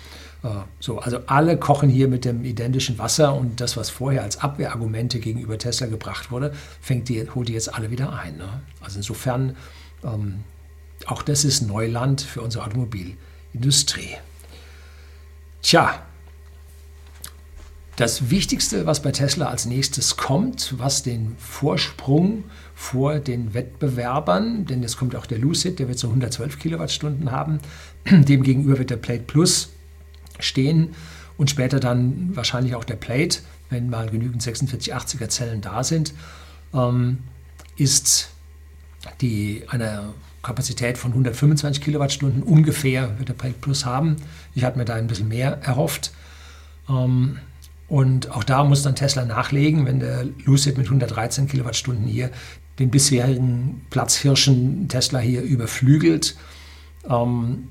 Äh, 0.43 0.49
so, 0.81 0.99
also 0.99 1.19
alle 1.27 1.57
kochen 1.57 1.89
hier 1.89 2.09
mit 2.09 2.25
dem 2.25 2.45
identischen 2.45 2.99
Wasser 2.99 3.35
und 3.35 3.61
das, 3.61 3.77
was 3.77 3.91
vorher 3.91 4.23
als 4.23 4.41
Abwehrargumente 4.41 5.19
gegenüber 5.19 5.59
Tesla 5.59 5.87
gebracht 5.87 6.31
wurde, 6.31 6.53
fängt 6.81 7.09
die, 7.09 7.29
holt 7.35 7.49
die 7.49 7.55
jetzt 7.55 7.75
alle 7.75 7.91
wieder 7.91 8.13
ein. 8.13 8.37
Ne? 8.37 8.49
Also 8.81 8.99
insofern, 8.99 9.57
ähm, 10.05 10.45
auch 11.07 11.23
das 11.23 11.45
ist 11.45 11.63
Neuland 11.63 12.21
für 12.21 12.43
unsere 12.43 12.65
Automobilindustrie. 12.65 14.17
Tja, 15.63 16.06
das 17.97 18.31
Wichtigste, 18.31 18.85
was 18.85 19.01
bei 19.01 19.11
Tesla 19.11 19.49
als 19.49 19.65
nächstes 19.65 20.17
kommt, 20.17 20.75
was 20.79 21.03
den 21.03 21.35
Vorsprung 21.39 22.45
vor 22.75 23.19
den 23.19 23.55
Wettbewerbern, 23.55 24.67
denn 24.67 24.83
jetzt 24.83 24.99
kommt 24.99 25.17
auch 25.17 25.25
der 25.25 25.39
Lucid, 25.39 25.79
der 25.79 25.89
wird 25.89 25.99
so 25.99 26.09
112 26.09 26.59
Kilowattstunden 26.59 27.33
haben, 27.33 27.59
demgegenüber 28.11 28.79
wird 28.79 28.91
der 28.91 28.97
Plate 28.97 29.23
Plus 29.23 29.71
stehen 30.39 30.91
und 31.39 31.49
später 31.49 31.81
dann 31.81 32.37
wahrscheinlich 32.37 32.75
auch 32.75 32.85
der 32.85 32.97
Plate, 32.97 33.41
wenn 33.71 33.89
mal 33.89 34.11
genügend 34.11 34.43
4680er 34.43 35.29
Zellen 35.29 35.63
da 35.63 35.83
sind, 35.83 36.13
ähm, 36.75 37.19
ist 37.77 38.29
die 39.23 39.65
eine 39.69 40.13
Kapazität 40.43 40.99
von 40.99 41.13
125 41.13 41.83
Kilowattstunden 41.83 42.43
ungefähr 42.43 43.19
wird 43.19 43.31
der 43.31 43.35
Plate 43.35 43.57
Plus 43.61 43.85
haben. 43.85 44.17
Ich 44.55 44.65
hatte 44.65 44.79
mir 44.79 44.85
da 44.85 44.95
ein 44.95 45.07
bisschen 45.07 45.29
mehr 45.29 45.61
erhofft. 45.63 46.13
Ähm, 46.89 47.39
und 47.89 48.31
auch 48.31 48.45
da 48.45 48.65
muss 48.65 48.83
dann 48.83 48.97
Tesla 48.97 49.25
nachlegen, 49.25 49.87
wenn 49.87 50.01
der 50.01 50.25
Lucid 50.45 50.77
mit 50.77 50.87
113 50.87 51.47
Kilowattstunden 51.47 52.07
hier 52.07 52.31
den 52.79 52.91
bisherigen 52.91 53.87
Platzhirschen 53.91 54.89
Tesla 54.89 55.21
hier 55.21 55.43
überflügelt. 55.43 56.37
Ähm, 57.09 57.69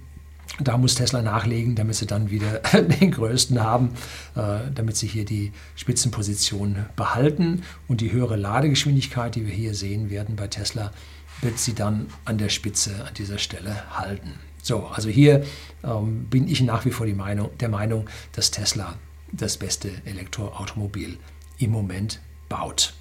da 0.60 0.78
muss 0.78 0.96
Tesla 0.96 1.22
nachlegen, 1.22 1.76
damit 1.76 1.96
sie 1.96 2.06
dann 2.06 2.30
wieder 2.30 2.60
den 3.02 3.12
größten 3.12 3.62
haben, 3.62 3.90
äh, 4.36 4.72
damit 4.74 4.96
sie 4.96 5.08
hier 5.08 5.26
die 5.26 5.52
Spitzenposition 5.76 6.86
behalten. 6.96 7.64
Und 7.88 8.00
die 8.00 8.12
höhere 8.12 8.38
Ladegeschwindigkeit, 8.38 9.36
die 9.36 9.46
wir 9.46 9.54
hier 9.54 9.76
sehen 9.76 10.10
werden 10.10 10.38
bei 10.38 10.48
Tesla, 10.48 10.94
wird 11.42 11.60
sie 11.60 11.74
dann 11.74 12.08
an 12.24 12.38
der 12.38 12.50
Spitze 12.50 12.92
an 13.06 13.14
dieser 13.16 13.38
Stelle 13.38 13.76
halten. 13.92 14.32
So, 14.62 14.86
also 14.86 15.10
hier 15.10 15.44
ähm, 15.84 16.26
bin 16.30 16.48
ich 16.48 16.62
nach 16.62 16.86
wie 16.86 16.92
vor 16.92 17.06
Meinung, 17.06 17.50
der 17.60 17.70
Meinung, 17.70 18.10
dass 18.32 18.50
Tesla 18.50 18.96
das 19.32 19.58
beste 19.58 19.92
Elektroautomobil 20.06 21.18
im 21.58 21.72
Moment 21.72 22.22
baut. 22.50 22.94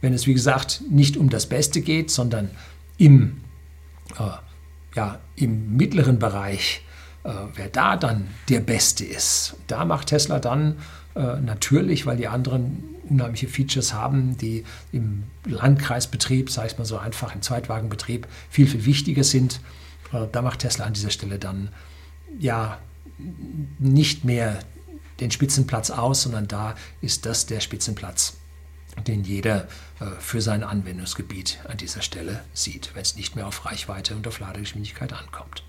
Wenn 0.00 0.14
es, 0.14 0.26
wie 0.26 0.34
gesagt, 0.34 0.82
nicht 0.88 1.16
um 1.16 1.30
das 1.30 1.46
Beste 1.46 1.80
geht, 1.80 2.10
sondern 2.10 2.50
im, 2.96 3.40
äh, 4.18 4.96
ja, 4.96 5.20
im 5.36 5.76
mittleren 5.76 6.18
Bereich 6.18 6.82
äh, 7.22 7.30
wer 7.54 7.68
da 7.68 7.96
dann 7.96 8.28
der 8.48 8.60
Beste 8.60 9.04
ist. 9.04 9.56
Da 9.66 9.84
macht 9.84 10.08
Tesla 10.08 10.38
dann 10.38 10.78
äh, 11.14 11.40
natürlich, 11.40 12.06
weil 12.06 12.16
die 12.16 12.28
anderen 12.28 12.82
unheimliche 13.08 13.48
Features 13.48 13.92
haben, 13.92 14.38
die 14.38 14.64
im 14.92 15.24
Landkreisbetrieb, 15.44 16.50
sage 16.50 16.68
ich 16.68 16.78
mal 16.78 16.84
so 16.84 16.96
einfach, 16.96 17.34
im 17.34 17.42
Zweitwagenbetrieb 17.42 18.26
viel, 18.48 18.66
viel 18.66 18.86
wichtiger 18.86 19.24
sind. 19.24 19.60
Äh, 20.12 20.26
da 20.32 20.40
macht 20.40 20.60
Tesla 20.60 20.86
an 20.86 20.94
dieser 20.94 21.10
Stelle 21.10 21.38
dann 21.38 21.68
ja 22.38 22.78
nicht 23.78 24.24
mehr 24.24 24.60
den 25.20 25.30
Spitzenplatz 25.30 25.90
aus, 25.90 26.22
sondern 26.22 26.48
da 26.48 26.74
ist 27.00 27.26
das 27.26 27.46
der 27.46 27.60
Spitzenplatz, 27.60 28.34
den 29.06 29.24
jeder 29.24 29.68
äh, 30.00 30.06
für 30.18 30.40
sein 30.40 30.62
Anwendungsgebiet 30.62 31.58
an 31.68 31.76
dieser 31.76 32.02
Stelle 32.02 32.42
sieht, 32.54 32.94
wenn 32.94 33.02
es 33.02 33.16
nicht 33.16 33.36
mehr 33.36 33.46
auf 33.46 33.66
Reichweite 33.66 34.14
und 34.16 34.26
auf 34.26 34.40
Ladegeschwindigkeit 34.40 35.12
ankommt. 35.12 35.64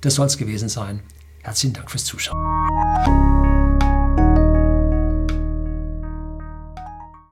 Das 0.00 0.16
soll 0.16 0.26
es 0.26 0.36
gewesen 0.36 0.68
sein. 0.68 1.02
Herzlichen 1.42 1.74
Dank 1.74 1.90
fürs 1.90 2.04
Zuschauen. 2.04 3.33